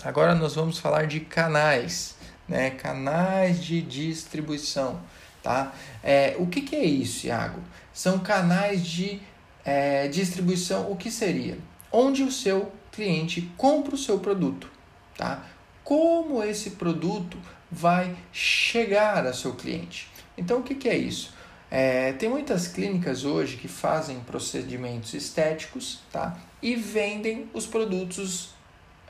Agora 0.03 0.35
nós 0.35 0.55
vamos 0.55 0.79
falar 0.79 1.07
de 1.07 1.21
canais, 1.21 2.17
né? 2.49 2.71
Canais 2.71 3.63
de 3.63 3.81
distribuição. 3.81 5.01
Tá? 5.45 5.75
É, 6.03 6.37
o 6.39 6.47
que, 6.47 6.63
que 6.63 6.75
é 6.75 6.85
isso, 6.85 7.27
Iago? 7.27 7.61
São 7.93 8.19
canais 8.19 8.85
de 8.85 9.21
é, 9.63 10.09
distribuição. 10.09 10.91
O 10.91 10.97
que 10.97 11.11
seria? 11.11 11.59
Onde 11.93 12.23
o 12.23 12.33
seu 12.33 12.73
cliente 12.91 13.43
compra 13.55 13.95
o 13.95 13.99
seu 13.99 14.19
produto. 14.19 14.71
Tá? 15.15 15.45
Como 15.85 16.43
esse 16.43 16.71
produto 16.71 17.37
vai 17.71 18.17
chegar 18.33 19.27
ao 19.27 19.35
seu 19.35 19.55
cliente? 19.55 20.09
Então, 20.37 20.61
o 20.61 20.63
que, 20.63 20.75
que 20.75 20.89
é 20.89 20.97
isso? 20.97 21.35
É, 21.71 22.13
tem 22.15 22.31
muitas 22.31 22.67
clínicas 22.67 23.27
hoje 23.27 23.59
que 23.59 23.69
fazem 23.69 24.21
procedimentos 24.21 25.13
estéticos 25.13 26.01
tá? 26.11 26.39
e 26.63 26.75
vendem 26.75 27.51
os 27.53 27.67
produtos 27.67 28.55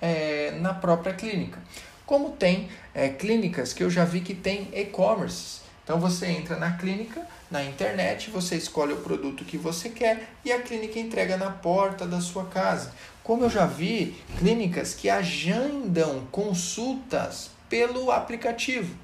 é, 0.02 0.58
na 0.60 0.74
própria 0.74 1.14
clínica. 1.14 1.62
Como 2.04 2.30
tem 2.30 2.68
é, 2.92 3.08
clínicas 3.08 3.72
que 3.72 3.84
eu 3.84 3.90
já 3.90 4.04
vi 4.04 4.20
que 4.20 4.34
tem 4.34 4.68
e-commerce. 4.74 5.63
Então 5.84 6.00
você 6.00 6.26
entra 6.26 6.56
na 6.56 6.72
clínica, 6.72 7.26
na 7.50 7.62
internet, 7.62 8.30
você 8.30 8.56
escolhe 8.56 8.94
o 8.94 9.02
produto 9.02 9.44
que 9.44 9.58
você 9.58 9.90
quer 9.90 10.30
e 10.42 10.50
a 10.50 10.60
clínica 10.60 10.98
entrega 10.98 11.36
na 11.36 11.50
porta 11.50 12.06
da 12.06 12.20
sua 12.22 12.46
casa. 12.46 12.90
Como 13.22 13.44
eu 13.44 13.50
já 13.50 13.66
vi 13.66 14.16
clínicas 14.38 14.94
que 14.94 15.10
agendam 15.10 16.26
consultas 16.32 17.50
pelo 17.68 18.10
aplicativo. 18.10 18.96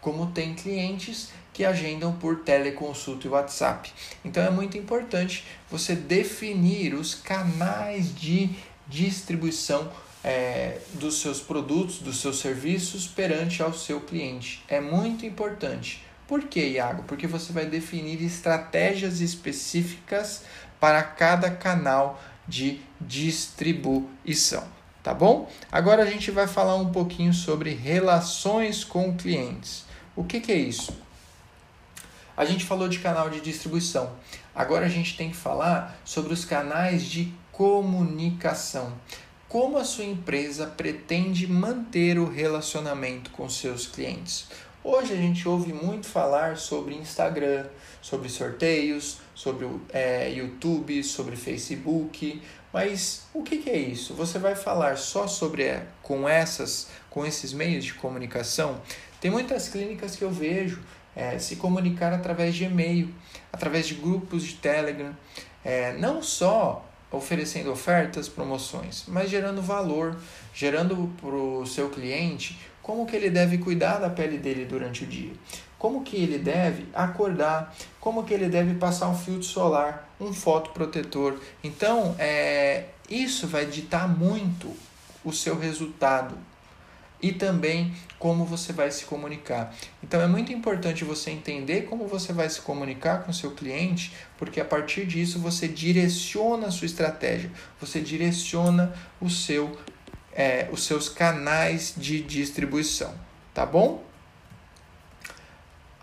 Como 0.00 0.28
tem 0.28 0.54
clientes 0.54 1.30
que 1.52 1.64
agendam 1.64 2.12
por 2.12 2.40
teleconsulta 2.44 3.26
e 3.26 3.30
WhatsApp. 3.30 3.92
Então 4.24 4.40
é 4.44 4.50
muito 4.50 4.78
importante 4.78 5.44
você 5.68 5.96
definir 5.96 6.94
os 6.94 7.16
canais 7.16 8.14
de 8.14 8.50
distribuição 8.86 9.90
é, 10.22 10.78
dos 10.94 11.20
seus 11.20 11.40
produtos, 11.40 11.98
dos 11.98 12.20
seus 12.20 12.38
serviços 12.38 13.08
perante 13.08 13.60
ao 13.60 13.72
seu 13.72 14.00
cliente. 14.00 14.62
É 14.68 14.80
muito 14.80 15.26
importante. 15.26 16.07
Por 16.28 16.44
que, 16.44 16.60
Iago? 16.60 17.04
Porque 17.04 17.26
você 17.26 17.54
vai 17.54 17.64
definir 17.64 18.22
estratégias 18.22 19.20
específicas 19.20 20.44
para 20.78 21.02
cada 21.02 21.50
canal 21.50 22.22
de 22.46 22.82
distribuição, 23.00 24.68
tá 25.02 25.14
bom? 25.14 25.50
Agora 25.72 26.02
a 26.02 26.06
gente 26.06 26.30
vai 26.30 26.46
falar 26.46 26.76
um 26.76 26.92
pouquinho 26.92 27.32
sobre 27.32 27.72
relações 27.72 28.84
com 28.84 29.16
clientes. 29.16 29.86
O 30.14 30.22
que, 30.22 30.38
que 30.38 30.52
é 30.52 30.56
isso? 30.56 30.92
A 32.36 32.44
gente 32.44 32.66
falou 32.66 32.88
de 32.88 32.98
canal 32.98 33.30
de 33.30 33.40
distribuição. 33.40 34.12
Agora 34.54 34.84
a 34.84 34.88
gente 34.90 35.16
tem 35.16 35.30
que 35.30 35.36
falar 35.36 35.98
sobre 36.04 36.34
os 36.34 36.44
canais 36.44 37.04
de 37.04 37.32
comunicação. 37.50 38.92
Como 39.48 39.78
a 39.78 39.84
sua 39.84 40.04
empresa 40.04 40.66
pretende 40.66 41.46
manter 41.46 42.18
o 42.18 42.28
relacionamento 42.28 43.30
com 43.30 43.48
seus 43.48 43.86
clientes? 43.86 44.46
Hoje 44.84 45.12
a 45.12 45.16
gente 45.16 45.46
ouve 45.48 45.72
muito 45.72 46.06
falar 46.06 46.56
sobre 46.56 46.94
Instagram, 46.94 47.66
sobre 48.00 48.28
sorteios, 48.28 49.18
sobre 49.34 49.68
é, 49.92 50.30
YouTube, 50.30 51.02
sobre 51.02 51.34
Facebook, 51.34 52.40
mas 52.72 53.26
o 53.34 53.42
que, 53.42 53.58
que, 53.58 53.68
é 53.68 53.76
isso? 53.76 54.14
Você 54.14 54.38
vai 54.38 54.54
falar 54.54 54.96
só 54.96 55.26
sobre 55.26 55.64
é, 55.64 55.84
com 56.00 56.28
essas, 56.28 56.90
com 57.10 57.26
esses 57.26 57.52
meios 57.52 57.84
de 57.84 57.94
comunicação? 57.94 58.80
Tem 59.20 59.32
muitas 59.32 59.68
clínicas 59.68 60.14
que 60.14 60.22
eu 60.22 60.30
vejo 60.30 60.80
é, 61.14 61.40
se 61.40 61.56
comunicar 61.56 62.12
através 62.12 62.54
de 62.54 62.62
e-mail, 62.62 63.12
através 63.52 63.88
de 63.88 63.94
grupos 63.94 64.44
de 64.44 64.54
Telegram, 64.54 65.12
é, 65.64 65.92
não 65.94 66.22
só 66.22 66.88
oferecendo 67.10 67.72
ofertas, 67.72 68.28
promoções, 68.28 69.04
mas 69.08 69.28
gerando 69.28 69.60
valor, 69.60 70.16
gerando 70.54 71.12
para 71.20 71.34
o 71.34 71.66
seu 71.66 71.88
cliente 71.90 72.56
como 72.88 73.04
que 73.04 73.14
ele 73.14 73.28
deve 73.28 73.58
cuidar 73.58 73.98
da 73.98 74.08
pele 74.08 74.38
dele 74.38 74.64
durante 74.64 75.04
o 75.04 75.06
dia, 75.06 75.30
como 75.78 76.02
que 76.02 76.16
ele 76.16 76.38
deve 76.38 76.86
acordar, 76.94 77.76
como 78.00 78.24
que 78.24 78.32
ele 78.32 78.48
deve 78.48 78.72
passar 78.76 79.10
um 79.10 79.14
filtro 79.14 79.42
solar, 79.42 80.10
um 80.18 80.32
fotoprotetor. 80.32 81.38
Então, 81.62 82.16
é, 82.18 82.86
isso 83.10 83.46
vai 83.46 83.66
ditar 83.66 84.08
muito 84.08 84.74
o 85.22 85.34
seu 85.34 85.58
resultado 85.58 86.34
e 87.20 87.32
também 87.32 87.92
como 88.18 88.44
você 88.44 88.72
vai 88.72 88.90
se 88.90 89.04
comunicar. 89.04 89.74
Então 90.02 90.20
é 90.20 90.26
muito 90.26 90.52
importante 90.52 91.04
você 91.04 91.30
entender 91.30 91.82
como 91.82 92.06
você 92.06 92.32
vai 92.32 92.48
se 92.48 92.60
comunicar 92.60 93.22
com 93.22 93.30
o 93.30 93.34
seu 93.34 93.50
cliente, 93.52 94.12
porque 94.36 94.60
a 94.60 94.64
partir 94.64 95.06
disso 95.06 95.38
você 95.38 95.68
direciona 95.68 96.68
a 96.68 96.70
sua 96.70 96.86
estratégia, 96.86 97.50
você 97.80 98.00
direciona 98.00 98.94
o 99.20 99.28
seu, 99.28 99.76
é, 100.38 100.68
os 100.70 100.84
seus 100.84 101.08
canais 101.08 101.92
de 101.96 102.22
distribuição, 102.22 103.12
tá 103.52 103.66
bom? 103.66 104.04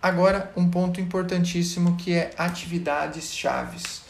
Agora, 0.01 0.51
um 0.57 0.69
ponto 0.69 0.99
importantíssimo 0.99 1.95
que 1.95 2.13
é 2.13 2.31
atividades 2.37 3.33
chaves. 3.33 4.01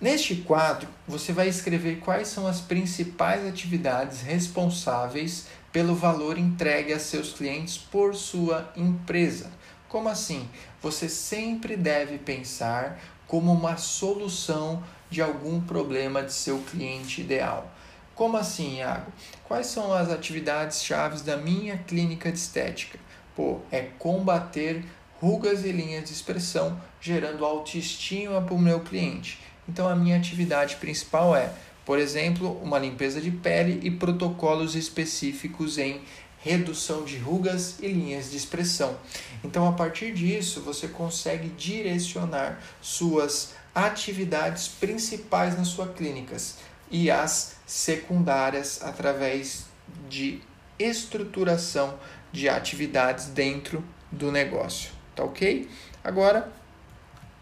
Neste 0.00 0.34
quadro, 0.34 0.88
você 1.06 1.32
vai 1.32 1.48
escrever 1.48 2.00
quais 2.00 2.26
são 2.26 2.48
as 2.48 2.60
principais 2.60 3.46
atividades 3.46 4.22
responsáveis 4.22 5.46
pelo 5.72 5.94
valor 5.94 6.36
entregue 6.36 6.92
a 6.92 6.98
seus 6.98 7.32
clientes 7.32 7.78
por 7.78 8.16
sua 8.16 8.72
empresa. 8.76 9.52
Como 9.88 10.08
assim? 10.08 10.48
Você 10.82 11.08
sempre 11.08 11.76
deve 11.76 12.18
pensar 12.18 13.00
como 13.26 13.52
uma 13.52 13.76
solução 13.76 14.82
de 15.08 15.22
algum 15.22 15.60
problema 15.60 16.24
de 16.24 16.32
seu 16.32 16.58
cliente 16.58 17.20
ideal. 17.20 17.72
Como 18.18 18.36
assim, 18.36 18.78
Iago? 18.78 19.12
Quais 19.44 19.68
são 19.68 19.92
as 19.92 20.10
atividades 20.10 20.82
chaves 20.82 21.22
da 21.22 21.36
minha 21.36 21.78
clínica 21.78 22.32
de 22.32 22.38
estética? 22.38 22.98
Pô, 23.36 23.60
é 23.70 23.82
combater 23.96 24.84
rugas 25.20 25.64
e 25.64 25.70
linhas 25.70 26.06
de 26.06 26.14
expressão, 26.14 26.80
gerando 27.00 27.44
autoestima 27.44 28.42
para 28.42 28.54
o 28.54 28.58
meu 28.58 28.80
cliente. 28.80 29.38
Então 29.68 29.86
a 29.86 29.94
minha 29.94 30.16
atividade 30.16 30.74
principal 30.76 31.36
é 31.36 31.52
por 31.86 31.98
exemplo, 31.98 32.60
uma 32.60 32.78
limpeza 32.78 33.18
de 33.18 33.30
pele 33.30 33.80
e 33.82 33.90
protocolos 33.90 34.74
específicos 34.74 35.78
em 35.78 36.02
redução 36.40 37.02
de 37.02 37.16
rugas 37.16 37.76
e 37.80 37.86
linhas 37.86 38.30
de 38.30 38.36
expressão. 38.36 38.98
Então, 39.42 39.66
a 39.66 39.72
partir 39.72 40.12
disso, 40.12 40.60
você 40.60 40.86
consegue 40.86 41.48
direcionar 41.48 42.60
suas 42.82 43.54
atividades 43.74 44.68
principais 44.68 45.56
nas 45.56 45.68
suas 45.68 45.94
clínicas 45.96 46.56
e 46.90 47.10
as 47.10 47.56
secundárias 47.66 48.82
através 48.82 49.66
de 50.08 50.40
estruturação 50.78 51.98
de 52.32 52.48
atividades 52.48 53.26
dentro 53.26 53.84
do 54.10 54.30
negócio. 54.30 54.92
Tá 55.14 55.24
ok? 55.24 55.68
Agora, 56.02 56.50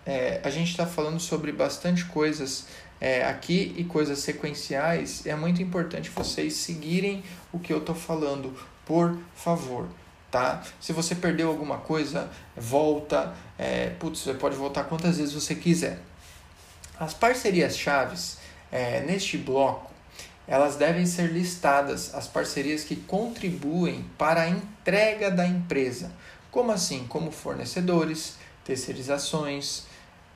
é, 0.05 0.41
a 0.43 0.51
gente 0.51 0.71
está 0.71 0.87
falando 0.87 1.21
sobre 1.21 1.53
bastante 1.53 2.05
coisas 2.07 2.67
é, 3.01 3.25
aqui 3.25 3.75
e 3.77 3.85
coisas 3.85 4.21
sequenciais, 4.21 5.27
é 5.27 5.35
muito 5.35 5.63
importante 5.63 6.09
vocês 6.11 6.55
seguirem 6.55 7.23
o 7.53 7.59
que 7.59 7.73
eu 7.73 7.79
estou 7.79 7.95
falando, 7.95 8.57
por 8.85 9.19
favor. 9.35 9.87
Tá? 10.31 10.63
Se 10.81 10.93
você 10.93 11.15
perdeu 11.15 11.49
alguma 11.49 11.79
coisa, 11.79 12.31
volta. 12.57 13.35
É, 13.59 13.91
putz, 13.91 14.21
você 14.21 14.35
pode 14.35 14.57
voltar 14.57 14.85
quantas 14.85 15.19
vezes 15.19 15.33
você 15.33 15.55
quiser. 15.55 15.99
As 16.99 17.15
parcerias 17.15 17.77
chaves 17.77 18.39
é, 18.71 19.01
neste 19.01 19.39
bloco 19.39 19.97
elas 20.47 20.77
devem 20.77 21.05
ser 21.07 21.33
listadas 21.33 22.15
as 22.15 22.29
parcerias 22.29 22.85
que 22.85 22.95
contribuem 22.95 24.05
para 24.17 24.43
a 24.43 24.49
entrega 24.49 25.31
da 25.31 25.47
empresa. 25.47 26.13
Como 26.51 26.71
assim? 26.71 27.05
Como 27.09 27.33
fornecedores, 27.33 28.37
terceirizações, 28.65 29.85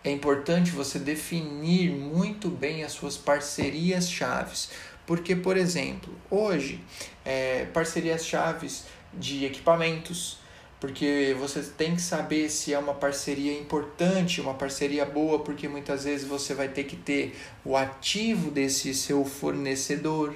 é 0.02 0.10
importante 0.10 0.72
você 0.72 0.98
definir 0.98 1.92
muito 1.92 2.48
bem 2.48 2.82
as 2.82 2.92
suas 2.92 3.16
parcerias 3.16 4.10
chaves. 4.10 4.70
Porque, 5.06 5.36
por 5.36 5.56
exemplo, 5.56 6.12
hoje, 6.28 6.82
é, 7.24 7.66
parcerias 7.66 8.26
chaves 8.26 8.84
de 9.14 9.44
equipamentos, 9.44 10.39
porque 10.80 11.36
você 11.38 11.62
tem 11.62 11.94
que 11.94 12.02
saber 12.02 12.48
se 12.48 12.72
é 12.72 12.78
uma 12.78 12.94
parceria 12.94 13.56
importante, 13.58 14.40
uma 14.40 14.54
parceria 14.54 15.04
boa, 15.04 15.40
porque 15.40 15.68
muitas 15.68 16.04
vezes 16.04 16.26
você 16.26 16.54
vai 16.54 16.68
ter 16.68 16.84
que 16.84 16.96
ter 16.96 17.36
o 17.64 17.76
ativo 17.76 18.50
desse 18.50 18.94
seu 18.94 19.24
fornecedor 19.24 20.34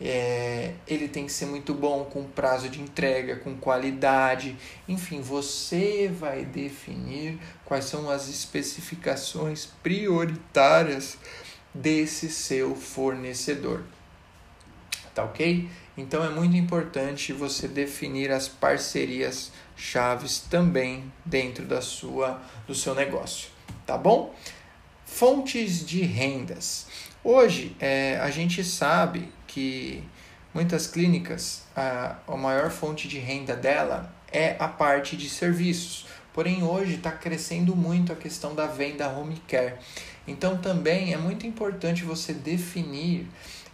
é, 0.00 0.74
ele 0.86 1.08
tem 1.08 1.24
que 1.24 1.32
ser 1.32 1.46
muito 1.46 1.72
bom 1.72 2.04
com 2.04 2.24
prazo 2.24 2.68
de 2.68 2.80
entrega, 2.80 3.36
com 3.36 3.56
qualidade, 3.56 4.56
enfim, 4.86 5.20
você 5.22 6.08
vai 6.08 6.44
definir 6.44 7.38
quais 7.64 7.86
são 7.86 8.10
as 8.10 8.28
especificações 8.28 9.66
prioritárias 9.82 11.16
desse 11.72 12.30
seu 12.30 12.74
fornecedor. 12.74 13.82
Tá 15.14 15.24
ok? 15.24 15.66
Então 15.96 16.22
é 16.24 16.28
muito 16.28 16.56
importante 16.56 17.32
você 17.32 17.66
definir 17.66 18.30
as 18.30 18.48
parcerias 18.48 19.50
chaves 19.76 20.38
também 20.38 21.10
dentro 21.24 21.64
da 21.64 21.80
sua 21.80 22.42
do 22.66 22.74
seu 22.74 22.94
negócio, 22.94 23.48
tá 23.86 23.96
bom? 23.96 24.34
Fontes 25.04 25.84
de 25.86 26.02
rendas. 26.02 26.86
Hoje 27.24 27.74
é, 27.80 28.18
a 28.20 28.30
gente 28.30 28.62
sabe 28.62 29.32
que 29.46 30.04
muitas 30.52 30.86
clínicas, 30.86 31.64
a, 31.74 32.16
a 32.26 32.36
maior 32.36 32.70
fonte 32.70 33.08
de 33.08 33.18
renda 33.18 33.56
dela 33.56 34.14
é 34.32 34.56
a 34.58 34.68
parte 34.68 35.16
de 35.16 35.28
serviços. 35.28 36.06
Porém, 36.32 36.62
hoje 36.62 36.96
está 36.96 37.10
crescendo 37.10 37.74
muito 37.74 38.12
a 38.12 38.16
questão 38.16 38.54
da 38.54 38.66
venda 38.66 39.08
home 39.08 39.40
care. 39.48 39.74
Então, 40.28 40.58
também 40.58 41.14
é 41.14 41.16
muito 41.16 41.46
importante 41.46 42.04
você 42.04 42.34
definir 42.34 43.26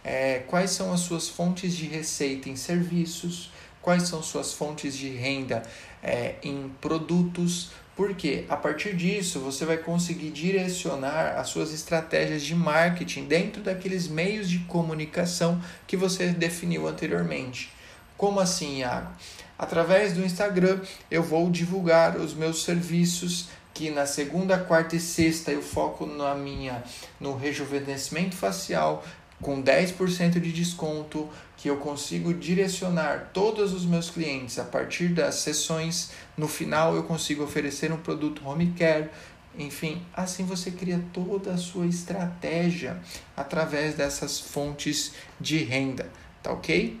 é, 0.03 0.39
quais 0.47 0.71
são 0.71 0.91
as 0.91 1.01
suas 1.01 1.29
fontes 1.29 1.75
de 1.75 1.85
receita 1.85 2.49
em 2.49 2.55
serviços, 2.55 3.51
quais 3.81 4.03
são 4.03 4.21
suas 4.21 4.53
fontes 4.53 4.95
de 4.95 5.09
renda 5.09 5.63
é, 6.01 6.35
em 6.43 6.69
produtos, 6.81 7.71
porque 7.95 8.45
a 8.49 8.57
partir 8.57 8.95
disso 8.95 9.39
você 9.39 9.65
vai 9.65 9.77
conseguir 9.77 10.31
direcionar 10.31 11.37
as 11.37 11.49
suas 11.49 11.71
estratégias 11.71 12.41
de 12.41 12.55
marketing 12.55 13.25
dentro 13.25 13.61
daqueles 13.61 14.07
meios 14.07 14.49
de 14.49 14.59
comunicação 14.59 15.61
que 15.85 15.95
você 15.95 16.29
definiu 16.29 16.87
anteriormente. 16.87 17.71
Como 18.17 18.39
assim, 18.39 18.79
Iago? 18.79 19.11
Através 19.57 20.13
do 20.13 20.25
Instagram 20.25 20.79
eu 21.11 21.21
vou 21.21 21.49
divulgar 21.51 22.17
os 22.17 22.33
meus 22.33 22.63
serviços 22.63 23.49
que 23.73 23.89
na 23.89 24.05
segunda, 24.05 24.57
quarta 24.57 24.95
e 24.95 24.99
sexta 24.99 25.51
eu 25.51 25.61
foco 25.61 26.05
na 26.05 26.35
minha 26.35 26.83
no 27.19 27.35
rejuvenescimento 27.35 28.35
facial 28.35 29.03
com 29.43 29.61
10% 29.61 30.39
de 30.39 30.51
desconto, 30.51 31.29
que 31.55 31.69
eu 31.69 31.77
consigo 31.77 32.33
direcionar 32.33 33.29
todos 33.31 33.73
os 33.73 33.85
meus 33.85 34.09
clientes 34.09 34.57
a 34.57 34.63
partir 34.63 35.09
das 35.09 35.35
sessões. 35.35 36.11
No 36.35 36.47
final 36.47 36.95
eu 36.95 37.03
consigo 37.03 37.43
oferecer 37.43 37.91
um 37.91 37.97
produto 37.97 38.41
home 38.47 38.73
care. 38.75 39.09
Enfim, 39.55 40.01
assim 40.15 40.45
você 40.45 40.71
cria 40.71 40.99
toda 41.13 41.51
a 41.51 41.57
sua 41.57 41.85
estratégia 41.85 42.99
através 43.37 43.93
dessas 43.93 44.39
fontes 44.39 45.13
de 45.39 45.57
renda, 45.57 46.09
tá 46.41 46.51
ok? 46.51 46.99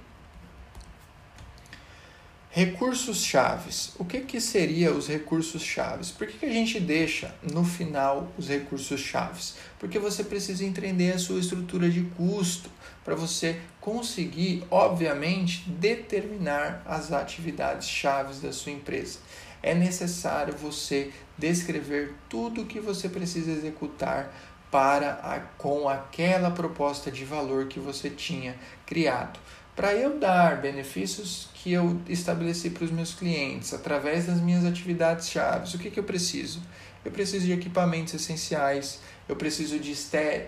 Recursos 2.55 3.23
chaves. 3.23 3.93
O 3.97 4.05
que, 4.05 4.19
que 4.19 4.39
seria 4.39 4.91
os 4.91 5.07
recursos 5.07 5.63
chaves? 5.63 6.11
Por 6.11 6.27
que, 6.27 6.37
que 6.37 6.45
a 6.45 6.51
gente 6.51 6.79
deixa 6.79 7.33
no 7.51 7.65
final 7.65 8.31
os 8.37 8.47
recursos 8.47 9.01
chaves? 9.01 9.55
Porque 9.79 9.97
você 9.97 10.23
precisa 10.23 10.63
entender 10.63 11.13
a 11.13 11.17
sua 11.17 11.39
estrutura 11.39 11.89
de 11.89 12.01
custo 12.15 12.69
para 13.03 13.15
você 13.15 13.59
conseguir, 13.81 14.63
obviamente, 14.69 15.67
determinar 15.67 16.83
as 16.85 17.11
atividades 17.11 17.89
chaves 17.89 18.39
da 18.39 18.53
sua 18.53 18.71
empresa. 18.71 19.17
É 19.63 19.73
necessário 19.73 20.55
você 20.55 21.11
descrever 21.35 22.13
tudo 22.29 22.61
o 22.61 22.65
que 22.67 22.79
você 22.79 23.09
precisa 23.09 23.49
executar 23.51 24.31
para 24.69 25.13
a, 25.23 25.39
com 25.57 25.89
aquela 25.89 26.51
proposta 26.51 27.09
de 27.09 27.25
valor 27.25 27.65
que 27.65 27.79
você 27.79 28.11
tinha 28.11 28.55
criado 28.85 29.39
para 29.75 29.93
eu 29.93 30.19
dar 30.19 30.61
benefícios 30.61 31.49
que 31.55 31.71
eu 31.71 31.99
estabeleci 32.07 32.69
para 32.69 32.83
os 32.83 32.91
meus 32.91 33.13
clientes 33.13 33.73
através 33.73 34.27
das 34.27 34.39
minhas 34.39 34.65
atividades 34.65 35.29
chaves, 35.29 35.73
o 35.73 35.79
que, 35.79 35.89
que 35.89 35.99
eu 35.99 36.03
preciso? 36.03 36.61
Eu 37.03 37.11
preciso 37.11 37.45
de 37.45 37.51
equipamentos 37.51 38.13
essenciais, 38.13 39.01
eu 39.27 39.35
preciso 39.35 39.79
de 39.79 39.91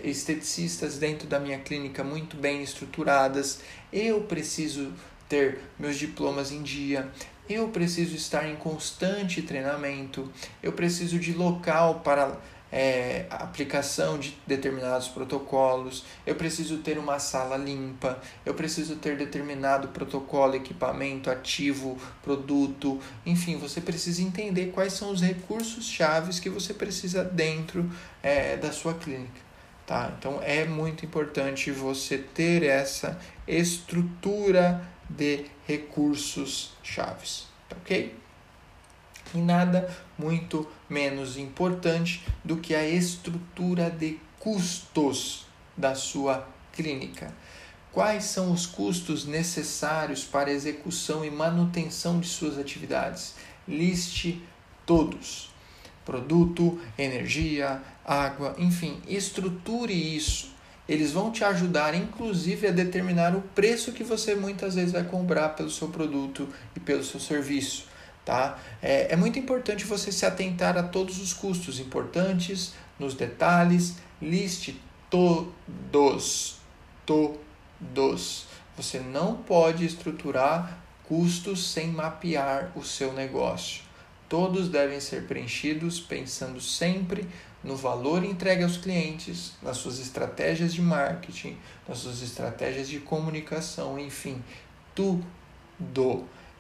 esteticistas 0.04 0.98
dentro 0.98 1.28
da 1.28 1.40
minha 1.40 1.60
clínica 1.60 2.04
muito 2.04 2.38
bem 2.38 2.62
estruturadas, 2.62 3.60
eu 3.92 4.22
preciso 4.22 4.94
ter 5.28 5.60
meus 5.80 5.98
diplomas 5.98 6.52
em 6.52 6.62
dia, 6.62 7.10
eu 7.50 7.68
preciso 7.70 8.16
estar 8.16 8.48
em 8.48 8.56
constante 8.56 9.42
treinamento, 9.42 10.32
eu 10.62 10.74
preciso 10.74 11.20
de 11.20 11.34
local 11.34 12.02
para 12.02 12.38
é, 12.76 13.26
aplicação 13.30 14.20
de 14.20 14.38
determinados 14.46 15.08
protocolos, 15.08 16.04
eu 16.28 16.36
preciso 16.36 16.80
ter 16.80 16.98
uma 16.98 17.20
sala 17.20 17.56
limpa, 17.56 18.22
eu 18.46 18.54
preciso 18.54 18.98
ter 18.98 19.16
determinado 19.16 19.88
protocolo, 19.88 20.56
equipamento, 20.56 21.32
ativo, 21.32 21.98
produto, 22.22 23.00
enfim, 23.26 23.58
você 23.58 23.80
precisa 23.80 24.22
entender 24.22 24.74
quais 24.74 24.92
são 24.92 25.10
os 25.10 25.22
recursos 25.22 25.88
chaves 25.88 26.38
que 26.38 26.50
você 26.50 26.74
precisa 26.74 27.24
dentro 27.24 27.90
é, 28.22 28.58
da 28.58 28.74
sua 28.74 28.94
clínica. 28.94 29.46
Tá? 29.88 30.14
Então 30.20 30.42
é 30.44 30.66
muito 30.66 31.06
importante 31.06 31.72
você 31.72 32.18
ter 32.18 32.64
essa 32.64 33.18
estrutura 33.48 34.86
de 35.10 35.46
recursos 35.66 36.74
chaves, 36.84 37.48
tá 37.70 37.78
ok? 37.78 38.25
E 39.34 39.38
nada 39.40 39.90
muito 40.18 40.68
menos 40.90 41.38
importante 41.38 42.24
do 42.44 42.58
que 42.58 42.74
a 42.76 42.88
estrutura 42.88 43.90
de 43.90 44.20
custos 44.40 45.46
da 45.76 45.96
sua 45.96 46.48
clínica. 46.72 47.34
Quais 47.92 48.26
são 48.26 48.52
os 48.52 48.66
custos 48.66 49.26
necessários 49.26 50.24
para 50.24 50.52
execução 50.52 51.24
e 51.24 51.32
manutenção 51.32 52.20
de 52.20 52.28
suas 52.28 52.58
atividades? 52.58 53.36
Liste 53.68 54.42
todos: 54.86 55.50
produto, 56.04 56.80
energia, 56.98 57.82
água, 58.04 58.54
enfim, 58.58 59.02
estruture 59.08 59.94
isso. 59.94 60.54
Eles 60.88 61.14
vão 61.14 61.32
te 61.32 61.44
ajudar, 61.44 61.96
inclusive, 61.96 62.68
a 62.68 62.72
determinar 62.72 63.36
o 63.36 63.42
preço 63.42 63.92
que 63.92 64.04
você 64.04 64.36
muitas 64.36 64.76
vezes 64.76 64.92
vai 64.92 65.04
comprar 65.04 65.50
pelo 65.50 65.72
seu 65.72 65.88
produto 65.88 66.48
e 66.76 66.80
pelo 66.80 67.04
seu 67.04 67.20
serviço. 67.20 67.88
Tá? 68.26 68.58
É, 68.82 69.14
é 69.14 69.16
muito 69.16 69.38
importante 69.38 69.86
você 69.86 70.12
se 70.12 70.26
atentar 70.26 70.76
a 70.78 70.84
todos 70.84 71.22
os 71.22 71.32
custos 71.32 71.80
importantes, 71.80 72.74
nos 72.98 73.14
detalhes, 73.14 73.98
liste 74.20 74.82
todos, 75.12 76.58
todos. 77.06 78.48
Você 78.76 79.00
não 79.00 79.36
pode 79.36 79.86
estruturar 79.86 80.80
custos 81.08 81.72
sem 81.72 81.88
mapear 81.90 82.72
o 82.76 82.84
seu 82.84 83.14
negócio. 83.14 83.84
Todos 84.28 84.70
devem 84.70 85.00
ser 85.00 85.28
preenchidos 85.28 86.00
pensando 86.00 86.60
sempre 86.60 87.28
no 87.64 87.76
valor 87.76 88.24
entregue 88.24 88.64
aos 88.64 88.78
clientes, 88.78 89.54
nas 89.62 89.78
suas 89.78 90.00
estratégias 90.00 90.74
de 90.74 90.82
marketing, 90.82 91.58
nas 91.88 92.00
suas 92.00 92.22
estratégias 92.22 92.88
de 92.88 93.00
comunicação, 93.00 94.00
enfim, 94.00 94.42
tudo. 94.94 95.24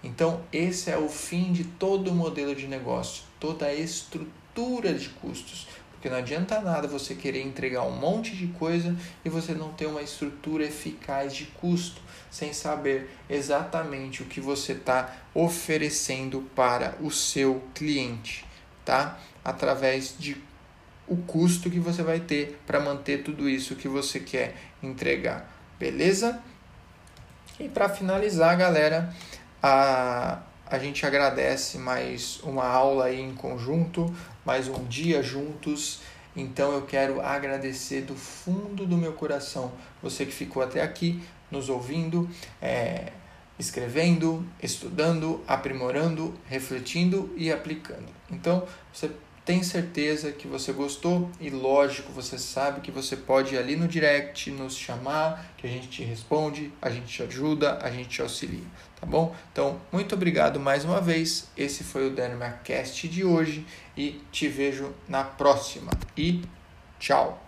Então, 0.05 0.43
esse 0.53 0.91
é 0.91 0.97
o 0.97 1.09
fim 1.09 1.51
de 1.51 1.63
todo 1.63 2.11
o 2.11 2.15
modelo 2.15 2.53
de 2.53 2.67
negócio, 2.67 3.23
toda 3.39 3.65
a 3.65 3.73
estrutura 3.73 4.93
de 4.93 5.09
custos. 5.09 5.67
Porque 5.91 6.07
não 6.07 6.17
adianta 6.17 6.61
nada 6.61 6.87
você 6.87 7.15
querer 7.15 7.41
entregar 7.41 7.81
um 7.81 7.97
monte 7.97 8.35
de 8.35 8.45
coisa 8.47 8.95
e 9.25 9.29
você 9.29 9.55
não 9.55 9.73
ter 9.73 9.87
uma 9.87 10.03
estrutura 10.03 10.63
eficaz 10.63 11.33
de 11.33 11.45
custo, 11.45 11.99
sem 12.29 12.53
saber 12.53 13.09
exatamente 13.27 14.21
o 14.21 14.25
que 14.25 14.39
você 14.39 14.73
está 14.73 15.11
oferecendo 15.33 16.47
para 16.55 16.95
o 17.01 17.09
seu 17.09 17.63
cliente, 17.73 18.45
tá? 18.85 19.19
Através 19.43 20.13
de 20.19 20.37
o 21.07 21.17
custo 21.17 21.71
que 21.71 21.79
você 21.79 22.03
vai 22.03 22.19
ter 22.19 22.59
para 22.67 22.79
manter 22.79 23.23
tudo 23.23 23.49
isso 23.49 23.75
que 23.75 23.87
você 23.87 24.19
quer 24.19 24.55
entregar, 24.83 25.51
beleza? 25.79 26.39
E 27.59 27.67
para 27.69 27.89
finalizar, 27.89 28.55
galera, 28.57 29.11
a, 29.67 30.43
a 30.67 30.78
gente 30.78 31.08
agradece 31.08 31.80
mais 31.80 32.39
uma 32.43 32.67
aula 32.67 33.06
aí 33.06 33.19
em 33.19 33.34
conjunto, 33.34 34.15
mais 34.45 34.67
um 34.67 34.86
dia 34.86 35.23
juntos. 35.23 36.01
Então 36.36 36.71
eu 36.73 36.84
quero 36.84 37.19
agradecer 37.19 38.01
do 38.01 38.13
fundo 38.13 38.86
do 38.86 38.95
meu 38.95 39.13
coração 39.13 39.71
você 40.04 40.23
que 40.23 40.32
ficou 40.32 40.62
até 40.62 40.84
aqui 40.84 41.19
nos 41.49 41.67
ouvindo, 41.67 42.30
é, 42.62 43.12
escrevendo, 43.58 44.45
estudando, 44.62 45.43
aprimorando, 45.47 46.36
refletindo 46.45 47.34
e 47.36 47.51
aplicando. 47.51 48.10
Então 48.30 48.67
você 48.93 49.10
tem 49.45 49.62
certeza 49.62 50.31
que 50.31 50.47
você 50.47 50.73
gostou 50.73 51.29
e 51.39 51.51
lógico, 51.51 52.12
você 52.12 52.38
sabe 52.38 52.81
que 52.81 52.89
você 52.89 53.15
pode 53.15 53.53
ir 53.53 53.60
ali 53.60 53.75
no 53.75 53.88
direct 53.88 54.49
nos 54.49 54.75
chamar, 54.75 55.53
que 55.55 55.67
a 55.67 55.69
gente 55.69 55.88
te 55.88 56.03
responde, 56.03 56.73
a 56.81 56.89
gente 56.89 57.05
te 57.05 57.21
ajuda, 57.21 57.77
a 57.81 57.91
gente 57.91 58.10
te 58.10 58.21
auxilia, 58.23 58.65
tá 58.99 59.05
bom? 59.05 59.36
Então, 59.51 59.79
muito 59.91 60.15
obrigado 60.15 60.60
mais 60.60 60.84
uma 60.84 60.99
vez. 60.99 61.47
Esse 61.55 61.84
foi 61.84 62.08
o 62.08 62.10
DermaCast 62.10 63.08
de 63.08 63.23
hoje 63.23 63.65
e 63.95 64.19
te 64.31 64.47
vejo 64.47 64.91
na 65.08 65.23
próxima. 65.23 65.91
E 66.17 66.41
tchau. 66.99 67.44